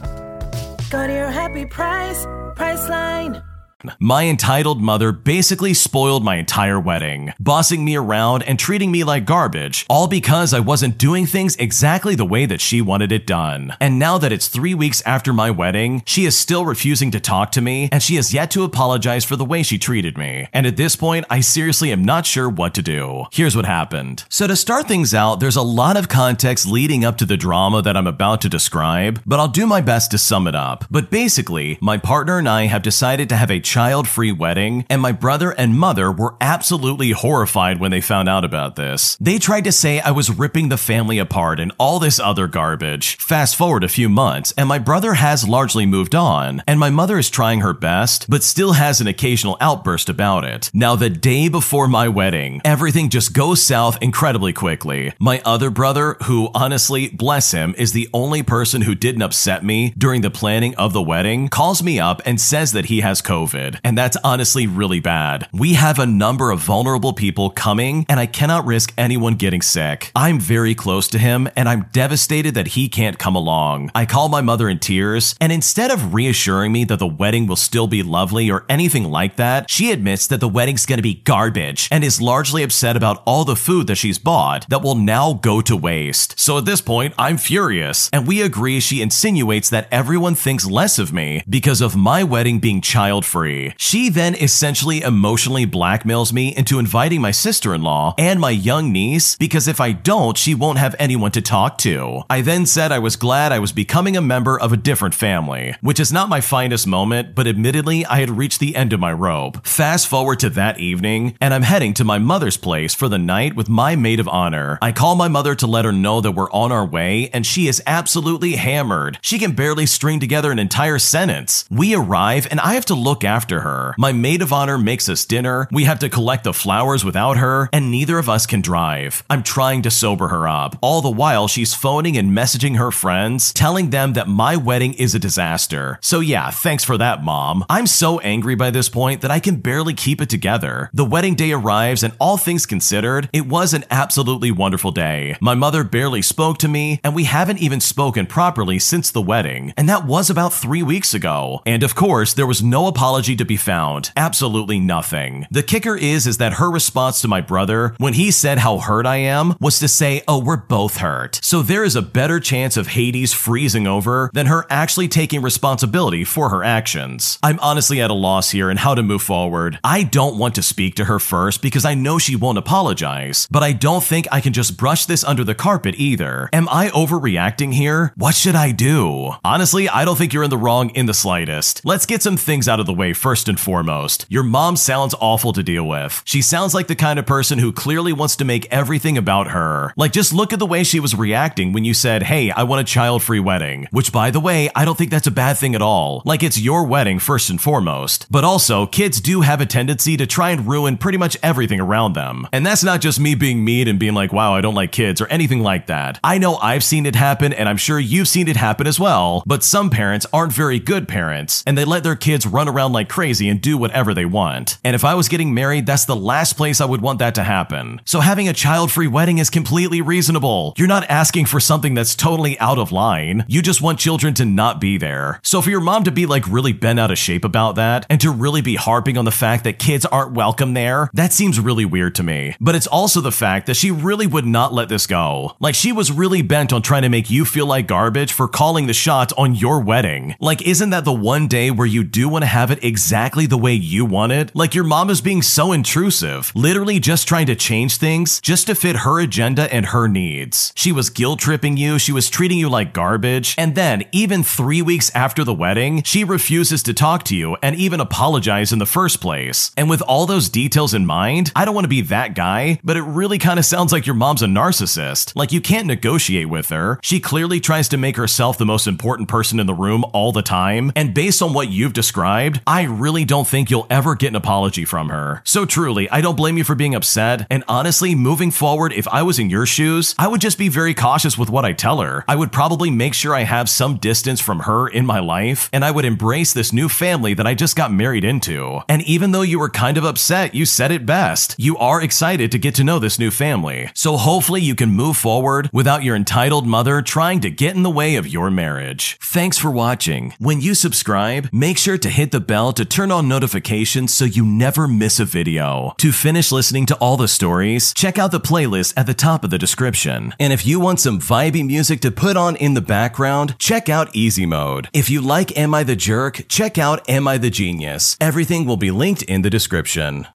Go 0.91 1.07
to 1.07 1.13
your 1.13 1.31
happy 1.31 1.65
price, 1.65 2.25
Priceline. 2.57 3.50
My 3.99 4.25
entitled 4.25 4.81
mother 4.81 5.11
basically 5.11 5.73
spoiled 5.73 6.23
my 6.23 6.35
entire 6.35 6.79
wedding, 6.79 7.33
bossing 7.39 7.83
me 7.85 7.95
around 7.95 8.43
and 8.43 8.59
treating 8.59 8.91
me 8.91 9.03
like 9.03 9.25
garbage, 9.25 9.85
all 9.89 10.07
because 10.07 10.53
I 10.53 10.59
wasn't 10.59 10.97
doing 10.97 11.25
things 11.25 11.55
exactly 11.57 12.15
the 12.15 12.25
way 12.25 12.45
that 12.45 12.61
she 12.61 12.81
wanted 12.81 13.11
it 13.11 13.27
done. 13.27 13.75
And 13.79 13.99
now 13.99 14.17
that 14.17 14.31
it's 14.31 14.47
three 14.47 14.73
weeks 14.73 15.01
after 15.05 15.33
my 15.33 15.51
wedding, 15.51 16.03
she 16.05 16.25
is 16.25 16.37
still 16.37 16.65
refusing 16.65 17.11
to 17.11 17.19
talk 17.19 17.51
to 17.51 17.61
me, 17.61 17.89
and 17.91 18.01
she 18.03 18.15
has 18.15 18.33
yet 18.33 18.51
to 18.51 18.63
apologize 18.63 19.25
for 19.25 19.35
the 19.35 19.45
way 19.45 19.63
she 19.63 19.77
treated 19.77 20.17
me. 20.17 20.47
And 20.53 20.65
at 20.65 20.77
this 20.77 20.95
point, 20.95 21.25
I 21.29 21.39
seriously 21.39 21.91
am 21.91 22.03
not 22.03 22.25
sure 22.25 22.49
what 22.49 22.73
to 22.75 22.81
do. 22.81 23.25
Here's 23.31 23.55
what 23.55 23.65
happened. 23.65 24.25
So, 24.29 24.47
to 24.47 24.55
start 24.55 24.87
things 24.87 25.13
out, 25.13 25.39
there's 25.39 25.55
a 25.55 25.61
lot 25.61 25.97
of 25.97 26.09
context 26.09 26.67
leading 26.67 27.05
up 27.05 27.17
to 27.17 27.25
the 27.25 27.37
drama 27.37 27.81
that 27.81 27.97
I'm 27.97 28.07
about 28.07 28.41
to 28.41 28.49
describe, 28.49 29.21
but 29.25 29.39
I'll 29.39 29.47
do 29.47 29.65
my 29.65 29.81
best 29.81 30.11
to 30.11 30.17
sum 30.17 30.47
it 30.47 30.55
up. 30.55 30.85
But 30.91 31.09
basically, 31.09 31.77
my 31.81 31.97
partner 31.97 32.37
and 32.37 32.49
I 32.49 32.65
have 32.65 32.81
decided 32.81 33.29
to 33.29 33.35
have 33.35 33.51
a 33.51 33.59
child 33.71 34.05
free 34.05 34.33
wedding, 34.33 34.85
and 34.89 35.01
my 35.01 35.13
brother 35.13 35.51
and 35.51 35.79
mother 35.79 36.11
were 36.11 36.35
absolutely 36.41 37.11
horrified 37.11 37.79
when 37.79 37.89
they 37.89 38.01
found 38.01 38.27
out 38.27 38.43
about 38.43 38.75
this. 38.75 39.15
They 39.21 39.39
tried 39.39 39.63
to 39.63 39.71
say 39.71 40.01
I 40.01 40.11
was 40.11 40.29
ripping 40.29 40.67
the 40.67 40.75
family 40.75 41.17
apart 41.19 41.57
and 41.57 41.71
all 41.77 41.97
this 41.97 42.19
other 42.19 42.47
garbage. 42.47 43.15
Fast 43.15 43.55
forward 43.55 43.85
a 43.85 43.87
few 43.87 44.09
months, 44.09 44.53
and 44.57 44.67
my 44.67 44.77
brother 44.77 45.13
has 45.13 45.47
largely 45.47 45.85
moved 45.85 46.13
on, 46.13 46.61
and 46.67 46.81
my 46.81 46.89
mother 46.89 47.17
is 47.17 47.29
trying 47.29 47.61
her 47.61 47.71
best, 47.71 48.25
but 48.27 48.43
still 48.43 48.73
has 48.73 48.99
an 48.99 49.07
occasional 49.07 49.55
outburst 49.61 50.09
about 50.09 50.43
it. 50.43 50.69
Now, 50.73 50.97
the 50.97 51.09
day 51.09 51.47
before 51.47 51.87
my 51.87 52.09
wedding, 52.09 52.59
everything 52.65 53.09
just 53.09 53.31
goes 53.33 53.61
south 53.61 53.97
incredibly 54.01 54.51
quickly. 54.51 55.13
My 55.17 55.41
other 55.45 55.69
brother, 55.69 56.17
who 56.23 56.49
honestly, 56.53 57.07
bless 57.07 57.51
him, 57.51 57.73
is 57.77 57.93
the 57.93 58.09
only 58.13 58.43
person 58.43 58.81
who 58.81 58.95
didn't 58.95 59.21
upset 59.21 59.63
me 59.63 59.93
during 59.97 60.23
the 60.23 60.29
planning 60.29 60.75
of 60.75 60.91
the 60.91 61.01
wedding, 61.01 61.47
calls 61.47 61.81
me 61.81 62.01
up 62.01 62.21
and 62.25 62.41
says 62.41 62.73
that 62.73 62.87
he 62.87 62.99
has 62.99 63.21
COVID. 63.21 63.60
And 63.83 63.97
that's 63.97 64.17
honestly 64.23 64.67
really 64.67 64.99
bad. 64.99 65.47
We 65.53 65.73
have 65.73 65.99
a 65.99 66.05
number 66.05 66.51
of 66.51 66.59
vulnerable 66.59 67.13
people 67.13 67.49
coming, 67.49 68.05
and 68.09 68.19
I 68.19 68.25
cannot 68.25 68.65
risk 68.65 68.93
anyone 68.97 69.35
getting 69.35 69.61
sick. 69.61 70.11
I'm 70.15 70.39
very 70.39 70.75
close 70.75 71.07
to 71.09 71.19
him, 71.19 71.49
and 71.55 71.69
I'm 71.69 71.87
devastated 71.91 72.53
that 72.55 72.69
he 72.69 72.89
can't 72.89 73.19
come 73.19 73.35
along. 73.35 73.91
I 73.93 74.05
call 74.05 74.29
my 74.29 74.41
mother 74.41 74.69
in 74.69 74.79
tears, 74.79 75.35
and 75.39 75.51
instead 75.51 75.91
of 75.91 76.13
reassuring 76.13 76.71
me 76.71 76.85
that 76.85 76.99
the 76.99 77.07
wedding 77.07 77.47
will 77.47 77.55
still 77.55 77.87
be 77.87 78.03
lovely 78.03 78.49
or 78.49 78.65
anything 78.69 79.05
like 79.05 79.35
that, 79.35 79.69
she 79.69 79.91
admits 79.91 80.27
that 80.27 80.39
the 80.39 80.49
wedding's 80.49 80.85
gonna 80.85 81.01
be 81.01 81.15
garbage 81.15 81.87
and 81.91 82.03
is 82.03 82.21
largely 82.21 82.63
upset 82.63 82.95
about 82.95 83.21
all 83.25 83.45
the 83.45 83.55
food 83.55 83.87
that 83.87 83.95
she's 83.95 84.19
bought 84.19 84.65
that 84.69 84.81
will 84.81 84.95
now 84.95 85.33
go 85.33 85.61
to 85.61 85.75
waste. 85.75 86.39
So 86.39 86.57
at 86.57 86.65
this 86.65 86.81
point, 86.81 87.13
I'm 87.17 87.37
furious, 87.37 88.09
and 88.13 88.27
we 88.27 88.41
agree 88.41 88.79
she 88.79 89.01
insinuates 89.01 89.69
that 89.69 89.87
everyone 89.91 90.35
thinks 90.35 90.65
less 90.65 90.97
of 90.99 91.13
me 91.13 91.43
because 91.49 91.81
of 91.81 91.95
my 91.95 92.23
wedding 92.23 92.59
being 92.59 92.81
child 92.81 93.25
free. 93.25 93.50
She 93.77 94.09
then 94.09 94.35
essentially 94.35 95.01
emotionally 95.01 95.65
blackmails 95.65 96.33
me 96.33 96.55
into 96.55 96.79
inviting 96.79 97.21
my 97.21 97.31
sister 97.31 97.73
in 97.73 97.83
law 97.83 98.13
and 98.17 98.39
my 98.39 98.49
young 98.49 98.91
niece 98.91 99.35
because 99.35 99.67
if 99.67 99.79
I 99.79 99.91
don't, 99.91 100.37
she 100.37 100.55
won't 100.55 100.79
have 100.79 100.95
anyone 100.99 101.31
to 101.31 101.41
talk 101.41 101.77
to. 101.79 102.23
I 102.29 102.41
then 102.41 102.65
said 102.65 102.91
I 102.91 102.99
was 102.99 103.15
glad 103.15 103.51
I 103.51 103.59
was 103.59 103.71
becoming 103.71 104.17
a 104.17 104.21
member 104.21 104.59
of 104.59 104.73
a 104.73 104.77
different 104.77 105.15
family, 105.15 105.75
which 105.81 105.99
is 105.99 106.11
not 106.11 106.29
my 106.29 106.41
finest 106.41 106.87
moment, 106.87 107.35
but 107.35 107.47
admittedly, 107.47 108.05
I 108.05 108.19
had 108.19 108.37
reached 108.37 108.59
the 108.59 108.75
end 108.75 108.93
of 108.93 108.99
my 108.99 109.13
rope. 109.13 109.65
Fast 109.65 110.07
forward 110.07 110.39
to 110.39 110.49
that 110.51 110.79
evening, 110.79 111.35
and 111.41 111.53
I'm 111.53 111.63
heading 111.63 111.93
to 111.95 112.03
my 112.03 112.19
mother's 112.19 112.57
place 112.57 112.93
for 112.93 113.07
the 113.09 113.17
night 113.17 113.55
with 113.55 113.69
my 113.69 113.95
maid 113.95 114.19
of 114.19 114.27
honor. 114.27 114.77
I 114.81 114.91
call 114.91 115.15
my 115.15 115.27
mother 115.27 115.55
to 115.55 115.67
let 115.67 115.85
her 115.85 115.91
know 115.91 116.21
that 116.21 116.31
we're 116.31 116.51
on 116.51 116.71
our 116.71 116.85
way, 116.85 117.29
and 117.33 117.45
she 117.45 117.67
is 117.67 117.81
absolutely 117.85 118.53
hammered. 118.53 119.19
She 119.21 119.39
can 119.39 119.53
barely 119.53 119.85
string 119.85 120.19
together 120.19 120.51
an 120.51 120.59
entire 120.59 120.99
sentence. 120.99 121.65
We 121.69 121.95
arrive, 121.95 122.47
and 122.49 122.59
I 122.59 122.73
have 122.73 122.85
to 122.85 122.95
look 122.95 123.23
after 123.23 123.40
after 123.41 123.61
her. 123.61 123.95
My 123.97 124.11
maid 124.11 124.43
of 124.43 124.53
honor 124.53 124.77
makes 124.77 125.09
us 125.09 125.25
dinner, 125.25 125.67
we 125.71 125.85
have 125.85 125.97
to 125.99 126.09
collect 126.09 126.43
the 126.43 126.53
flowers 126.53 127.03
without 127.03 127.37
her, 127.37 127.69
and 127.73 127.89
neither 127.89 128.19
of 128.19 128.29
us 128.29 128.45
can 128.45 128.61
drive. 128.61 129.23
I'm 129.31 129.41
trying 129.41 129.81
to 129.81 129.89
sober 129.89 130.27
her 130.27 130.47
up. 130.47 130.77
All 130.79 131.01
the 131.01 131.09
while, 131.09 131.47
she's 131.47 131.73
phoning 131.73 132.17
and 132.17 132.37
messaging 132.37 132.77
her 132.77 132.91
friends, 132.91 133.51
telling 133.51 133.89
them 133.89 134.13
that 134.13 134.27
my 134.27 134.55
wedding 134.57 134.93
is 134.93 135.15
a 135.15 135.19
disaster. 135.19 135.97
So, 136.03 136.19
yeah, 136.19 136.51
thanks 136.51 136.83
for 136.83 136.99
that, 136.99 137.23
mom. 137.23 137.65
I'm 137.67 137.87
so 137.87 138.19
angry 138.19 138.53
by 138.53 138.69
this 138.69 138.89
point 138.89 139.21
that 139.21 139.31
I 139.31 139.39
can 139.39 139.55
barely 139.55 139.95
keep 139.95 140.21
it 140.21 140.29
together. 140.29 140.91
The 140.93 141.03
wedding 141.03 141.33
day 141.33 141.51
arrives, 141.51 142.03
and 142.03 142.13
all 142.19 142.37
things 142.37 142.67
considered, 142.67 143.27
it 143.33 143.47
was 143.47 143.73
an 143.73 143.85
absolutely 143.89 144.51
wonderful 144.51 144.91
day. 144.91 145.35
My 145.41 145.55
mother 145.55 145.83
barely 145.83 146.21
spoke 146.21 146.59
to 146.59 146.67
me, 146.67 146.99
and 147.03 147.15
we 147.15 147.23
haven't 147.23 147.57
even 147.57 147.81
spoken 147.81 148.27
properly 148.27 148.77
since 148.77 149.09
the 149.09 149.19
wedding, 149.19 149.73
and 149.75 149.89
that 149.89 150.05
was 150.05 150.29
about 150.29 150.53
three 150.53 150.83
weeks 150.83 151.15
ago. 151.15 151.63
And 151.65 151.81
of 151.81 151.95
course, 151.95 152.35
there 152.35 152.45
was 152.45 152.61
no 152.61 152.85
apology 152.85 153.30
to 153.37 153.45
be 153.45 153.57
found. 153.57 154.11
Absolutely 154.15 154.79
nothing. 154.79 155.47
The 155.51 155.63
kicker 155.63 155.95
is 155.95 156.27
is 156.27 156.37
that 156.37 156.53
her 156.53 156.69
response 156.69 157.21
to 157.21 157.27
my 157.27 157.41
brother 157.41 157.93
when 157.97 158.13
he 158.13 158.31
said 158.31 158.59
how 158.59 158.79
hurt 158.79 159.05
I 159.05 159.17
am 159.17 159.55
was 159.59 159.79
to 159.79 159.87
say, 159.87 160.23
"Oh, 160.27 160.39
we're 160.39 160.57
both 160.57 160.97
hurt." 160.97 161.39
So 161.43 161.61
there 161.61 161.83
is 161.83 161.95
a 161.95 162.01
better 162.01 162.39
chance 162.39 162.77
of 162.77 162.87
Hades 162.87 163.33
freezing 163.33 163.87
over 163.87 164.29
than 164.33 164.47
her 164.47 164.65
actually 164.69 165.07
taking 165.07 165.41
responsibility 165.41 166.23
for 166.23 166.49
her 166.49 166.63
actions. 166.63 167.39
I'm 167.43 167.59
honestly 167.59 168.01
at 168.01 168.09
a 168.09 168.13
loss 168.13 168.51
here 168.51 168.69
in 168.69 168.77
how 168.77 168.95
to 168.95 169.03
move 169.03 169.21
forward. 169.21 169.79
I 169.83 170.03
don't 170.03 170.37
want 170.37 170.55
to 170.55 170.63
speak 170.63 170.95
to 170.95 171.05
her 171.05 171.19
first 171.19 171.61
because 171.61 171.85
I 171.85 171.93
know 171.93 172.17
she 172.17 172.35
won't 172.35 172.57
apologize, 172.57 173.47
but 173.51 173.63
I 173.63 173.73
don't 173.73 174.03
think 174.03 174.27
I 174.31 174.41
can 174.41 174.53
just 174.53 174.77
brush 174.77 175.05
this 175.05 175.23
under 175.23 175.43
the 175.43 175.55
carpet 175.55 175.95
either. 175.97 176.49
Am 176.53 176.67
I 176.69 176.89
overreacting 176.89 177.73
here? 177.73 178.13
What 178.15 178.35
should 178.35 178.55
I 178.55 178.71
do? 178.71 179.33
Honestly, 179.43 179.87
I 179.89 180.05
don't 180.05 180.17
think 180.17 180.33
you're 180.33 180.43
in 180.43 180.49
the 180.49 180.57
wrong 180.57 180.89
in 180.91 181.05
the 181.05 181.13
slightest. 181.13 181.81
Let's 181.83 182.05
get 182.05 182.21
some 182.21 182.37
things 182.37 182.67
out 182.67 182.79
of 182.79 182.85
the 182.85 182.93
way 182.93 183.13
first 183.21 183.47
and 183.47 183.59
foremost. 183.59 184.25
Your 184.29 184.43
mom 184.43 184.75
sounds 184.75 185.13
awful 185.21 185.53
to 185.53 185.61
deal 185.61 185.87
with. 185.87 186.23
She 186.25 186.41
sounds 186.41 186.73
like 186.73 186.87
the 186.87 186.95
kind 186.95 187.19
of 187.19 187.25
person 187.27 187.59
who 187.59 187.71
clearly 187.71 188.11
wants 188.11 188.35
to 188.37 188.45
make 188.45 188.65
everything 188.71 189.17
about 189.17 189.51
her. 189.51 189.93
Like, 189.95 190.11
just 190.11 190.33
look 190.33 190.51
at 190.51 190.59
the 190.59 190.65
way 190.65 190.83
she 190.83 190.99
was 190.99 191.15
reacting 191.15 191.71
when 191.71 191.85
you 191.85 191.93
said, 191.93 192.23
Hey, 192.23 192.49
I 192.49 192.63
want 192.63 192.81
a 192.81 192.91
child 192.91 193.21
free 193.21 193.39
wedding. 193.39 193.87
Which, 193.91 194.11
by 194.11 194.31
the 194.31 194.39
way, 194.39 194.69
I 194.75 194.85
don't 194.85 194.97
think 194.97 195.11
that's 195.11 195.27
a 195.27 195.31
bad 195.31 195.57
thing 195.57 195.75
at 195.75 195.81
all. 195.81 196.23
Like, 196.25 196.41
it's 196.41 196.59
your 196.59 196.83
wedding 196.83 197.19
first 197.19 197.49
and 197.51 197.61
foremost. 197.61 198.25
But 198.31 198.43
also, 198.43 198.87
kids 198.87 199.21
do 199.21 199.41
have 199.41 199.61
a 199.61 199.65
tendency 199.65 200.17
to 200.17 200.25
try 200.25 200.49
and 200.49 200.67
ruin 200.67 200.97
pretty 200.97 201.19
much 201.19 201.37
everything 201.43 201.79
around 201.79 202.13
them. 202.13 202.47
And 202.51 202.65
that's 202.65 202.83
not 202.83 203.01
just 203.01 203.19
me 203.19 203.35
being 203.35 203.63
mean 203.63 203.87
and 203.87 203.99
being 203.99 204.15
like, 204.15 204.33
wow, 204.33 204.55
I 204.55 204.61
don't 204.61 204.75
like 204.75 204.91
kids 204.91 205.21
or 205.21 205.27
anything 205.27 205.61
like 205.61 205.87
that. 205.87 206.19
I 206.23 206.39
know 206.39 206.55
I've 206.55 206.83
seen 206.83 207.05
it 207.05 207.15
happen 207.15 207.53
and 207.53 207.69
I'm 207.69 207.77
sure 207.77 207.99
you've 207.99 208.27
seen 208.27 208.47
it 208.47 208.55
happen 208.55 208.87
as 208.87 208.99
well. 208.99 209.43
But 209.45 209.63
some 209.63 209.89
parents 209.89 210.25
aren't 210.33 210.53
very 210.53 210.79
good 210.79 211.07
parents 211.07 211.63
and 211.67 211.77
they 211.77 211.85
let 211.85 212.03
their 212.03 212.15
kids 212.15 212.47
run 212.47 212.67
around 212.67 212.93
like 212.93 213.00
crazy 213.09 213.49
and 213.49 213.61
do 213.61 213.77
whatever 213.77 214.13
they 214.13 214.25
want. 214.25 214.77
And 214.83 214.95
if 214.95 215.03
I 215.03 215.13
was 215.15 215.27
getting 215.27 215.53
married, 215.53 215.85
that's 215.85 216.05
the 216.05 216.15
last 216.15 216.53
place 216.53 216.81
I 216.81 216.85
would 216.85 217.01
want 217.01 217.19
that 217.19 217.35
to 217.35 217.43
happen. 217.43 218.01
So 218.05 218.19
having 218.19 218.47
a 218.47 218.53
child 218.53 218.91
free 218.91 219.07
wedding 219.07 219.37
is 219.37 219.49
completely 219.49 220.01
reasonable. 220.01 220.73
You're 220.77 220.87
not 220.87 221.09
asking 221.09 221.45
for 221.45 221.59
something 221.59 221.93
that's 221.93 222.15
totally 222.15 222.59
out 222.59 222.77
of 222.77 222.91
line. 222.91 223.45
You 223.47 223.61
just 223.61 223.81
want 223.81 223.99
children 223.99 224.33
to 224.35 224.45
not 224.45 224.79
be 224.81 224.97
there. 224.97 225.39
So 225.43 225.61
for 225.61 225.69
your 225.69 225.81
mom 225.81 226.03
to 226.03 226.11
be 226.11 226.25
like 226.25 226.47
really 226.47 226.73
bent 226.73 226.99
out 226.99 227.11
of 227.11 227.17
shape 227.17 227.45
about 227.45 227.75
that 227.75 228.05
and 228.09 228.19
to 228.21 228.31
really 228.31 228.61
be 228.61 228.75
harping 228.75 229.17
on 229.17 229.25
the 229.25 229.31
fact 229.31 229.63
that 229.63 229.79
kids 229.79 230.05
aren't 230.05 230.33
welcome 230.33 230.73
there, 230.73 231.09
that 231.13 231.33
seems 231.33 231.59
really 231.59 231.85
weird 231.85 232.15
to 232.15 232.23
me. 232.23 232.55
But 232.59 232.75
it's 232.75 232.87
also 232.87 233.21
the 233.21 233.31
fact 233.31 233.67
that 233.67 233.75
she 233.75 233.91
really 233.91 234.27
would 234.27 234.45
not 234.45 234.73
let 234.73 234.89
this 234.89 235.07
go. 235.07 235.55
Like 235.59 235.75
she 235.75 235.91
was 235.91 236.11
really 236.11 236.41
bent 236.41 236.73
on 236.73 236.81
trying 236.81 237.03
to 237.03 237.09
make 237.09 237.29
you 237.29 237.45
feel 237.45 237.65
like 237.65 237.87
garbage 237.87 238.31
for 238.31 238.47
calling 238.47 238.87
the 238.87 238.93
shots 238.93 239.33
on 239.37 239.55
your 239.55 239.79
wedding. 239.79 240.35
Like, 240.39 240.61
isn't 240.61 240.89
that 240.91 241.05
the 241.05 241.13
one 241.13 241.47
day 241.47 241.71
where 241.71 241.87
you 241.87 242.03
do 242.03 242.29
want 242.29 242.43
to 242.43 242.47
have 242.47 242.71
it 242.71 242.83
exactly 242.91 243.45
the 243.45 243.57
way 243.57 243.73
you 243.73 244.03
want 244.03 244.33
it? 244.33 244.53
Like 244.53 244.75
your 244.75 244.83
mom 244.83 245.09
is 245.09 245.21
being 245.21 245.41
so 245.41 245.71
intrusive, 245.71 246.51
literally 246.53 246.99
just 246.99 247.25
trying 247.25 247.45
to 247.45 247.55
change 247.55 247.95
things 247.95 248.41
just 248.41 248.67
to 248.67 248.75
fit 248.75 248.97
her 248.97 249.21
agenda 249.21 249.73
and 249.73 249.85
her 249.87 250.09
needs. 250.09 250.73
She 250.75 250.91
was 250.91 251.09
guilt 251.09 251.39
tripping 251.39 251.77
you, 251.77 251.97
she 251.97 252.11
was 252.11 252.29
treating 252.29 252.57
you 252.57 252.67
like 252.67 252.93
garbage, 252.93 253.55
and 253.57 253.75
then, 253.75 254.03
even 254.11 254.43
three 254.43 254.81
weeks 254.81 255.09
after 255.15 255.45
the 255.45 255.53
wedding, 255.53 256.03
she 256.03 256.25
refuses 256.25 256.83
to 256.83 256.93
talk 256.93 257.23
to 257.23 257.35
you 257.35 257.55
and 257.63 257.77
even 257.77 258.01
apologize 258.01 258.73
in 258.73 258.79
the 258.79 258.85
first 258.85 259.21
place. 259.21 259.71
And 259.77 259.89
with 259.89 260.01
all 260.01 260.25
those 260.25 260.49
details 260.49 260.93
in 260.93 261.05
mind, 261.05 261.53
I 261.55 261.63
don't 261.63 261.75
want 261.75 261.85
to 261.85 261.89
be 261.89 262.01
that 262.01 262.35
guy, 262.35 262.81
but 262.83 262.97
it 262.97 263.03
really 263.03 263.37
kind 263.37 263.57
of 263.57 263.63
sounds 263.63 263.93
like 263.93 264.05
your 264.05 264.15
mom's 264.15 264.41
a 264.41 264.47
narcissist. 264.47 265.33
Like 265.33 265.53
you 265.53 265.61
can't 265.61 265.87
negotiate 265.87 266.49
with 266.49 266.67
her. 266.67 266.99
She 267.01 267.21
clearly 267.21 267.61
tries 267.61 267.87
to 267.87 267.97
make 267.97 268.17
herself 268.17 268.57
the 268.57 268.65
most 268.65 268.85
important 268.85 269.29
person 269.29 269.61
in 269.61 269.67
the 269.67 269.73
room 269.73 270.03
all 270.11 270.33
the 270.33 270.41
time. 270.41 270.91
And 270.93 271.13
based 271.13 271.41
on 271.41 271.53
what 271.53 271.69
you've 271.69 271.93
described, 271.93 272.59
I 272.67 272.80
really 272.83 273.25
don't 273.25 273.47
think 273.47 273.69
you'll 273.69 273.87
ever 273.89 274.15
get 274.15 274.29
an 274.29 274.35
apology 274.35 274.85
from 274.85 275.09
her. 275.09 275.41
So 275.45 275.65
truly, 275.65 276.09
I 276.09 276.21
don't 276.21 276.37
blame 276.37 276.57
you 276.57 276.63
for 276.63 276.75
being 276.75 276.95
upset. 276.95 277.47
And 277.49 277.63
honestly, 277.67 278.15
moving 278.15 278.51
forward, 278.51 278.93
if 278.93 279.07
I 279.07 279.23
was 279.23 279.39
in 279.39 279.49
your 279.49 279.65
shoes, 279.65 280.15
I 280.17 280.27
would 280.27 280.41
just 280.41 280.57
be 280.57 280.69
very 280.69 280.93
cautious 280.93 281.37
with 281.37 281.49
what 281.49 281.65
I 281.65 281.73
tell 281.73 282.01
her. 282.01 282.23
I 282.27 282.35
would 282.35 282.51
probably 282.51 282.89
make 282.89 283.13
sure 283.13 283.33
I 283.33 283.43
have 283.43 283.69
some 283.69 283.97
distance 283.97 284.39
from 284.39 284.61
her 284.61 284.87
in 284.87 285.05
my 285.05 285.19
life, 285.19 285.69
and 285.73 285.83
I 285.83 285.91
would 285.91 286.05
embrace 286.05 286.53
this 286.53 286.73
new 286.73 286.89
family 286.89 287.33
that 287.33 287.47
I 287.47 287.53
just 287.53 287.75
got 287.75 287.91
married 287.91 288.23
into. 288.23 288.81
And 288.87 289.01
even 289.03 289.31
though 289.31 289.41
you 289.41 289.59
were 289.59 289.69
kind 289.69 289.97
of 289.97 290.05
upset, 290.05 290.55
you 290.55 290.65
said 290.65 290.91
it 290.91 291.05
best. 291.05 291.55
You 291.57 291.77
are 291.77 292.01
excited 292.01 292.51
to 292.51 292.59
get 292.59 292.75
to 292.75 292.83
know 292.83 292.99
this 292.99 293.19
new 293.19 293.31
family. 293.31 293.89
So 293.93 294.17
hopefully 294.17 294.61
you 294.61 294.75
can 294.75 294.91
move 294.91 295.17
forward 295.17 295.69
without 295.73 296.03
your 296.03 296.15
entitled 296.15 296.67
mother 296.67 297.01
trying 297.01 297.39
to 297.41 297.49
get 297.49 297.75
in 297.75 297.83
the 297.83 297.89
way 297.89 298.15
of 298.15 298.27
your 298.27 298.51
marriage. 298.51 299.17
Thanks 299.21 299.57
for 299.57 299.71
watching. 299.71 300.33
When 300.39 300.61
you 300.61 300.75
subscribe, 300.75 301.49
make 301.51 301.77
sure 301.77 301.97
to 301.97 302.09
hit 302.09 302.31
the 302.31 302.39
to 302.73 302.85
turn 302.85 303.11
on 303.11 303.27
notifications 303.27 304.13
so 304.13 304.25
you 304.25 304.45
never 304.45 304.87
miss 304.87 305.19
a 305.19 305.25
video. 305.25 305.93
To 305.97 306.11
finish 306.11 306.51
listening 306.51 306.85
to 306.87 306.95
all 306.95 307.17
the 307.17 307.27
stories, 307.27 307.93
check 307.93 308.17
out 308.17 308.31
the 308.31 308.39
playlist 308.39 308.93
at 308.95 309.05
the 309.05 309.13
top 309.13 309.43
of 309.43 309.49
the 309.49 309.57
description. 309.57 310.33
And 310.39 310.51
if 310.51 310.65
you 310.65 310.79
want 310.79 310.99
some 310.99 311.19
vibey 311.19 311.65
music 311.65 312.01
to 312.01 312.11
put 312.11 312.37
on 312.37 312.55
in 312.55 312.73
the 312.73 312.81
background, 312.81 313.55
check 313.59 313.89
out 313.89 314.15
Easy 314.15 314.45
Mode. 314.45 314.89
If 314.93 315.09
you 315.09 315.21
like 315.21 315.57
Am 315.57 315.73
I 315.73 315.83
the 315.83 315.95
Jerk, 315.95 316.45
check 316.47 316.77
out 316.77 317.07
Am 317.09 317.27
I 317.27 317.37
the 317.37 317.49
Genius. 317.49 318.17
Everything 318.19 318.65
will 318.65 318.77
be 318.77 318.91
linked 318.91 319.23
in 319.23 319.41
the 319.41 319.49
description. 319.49 320.27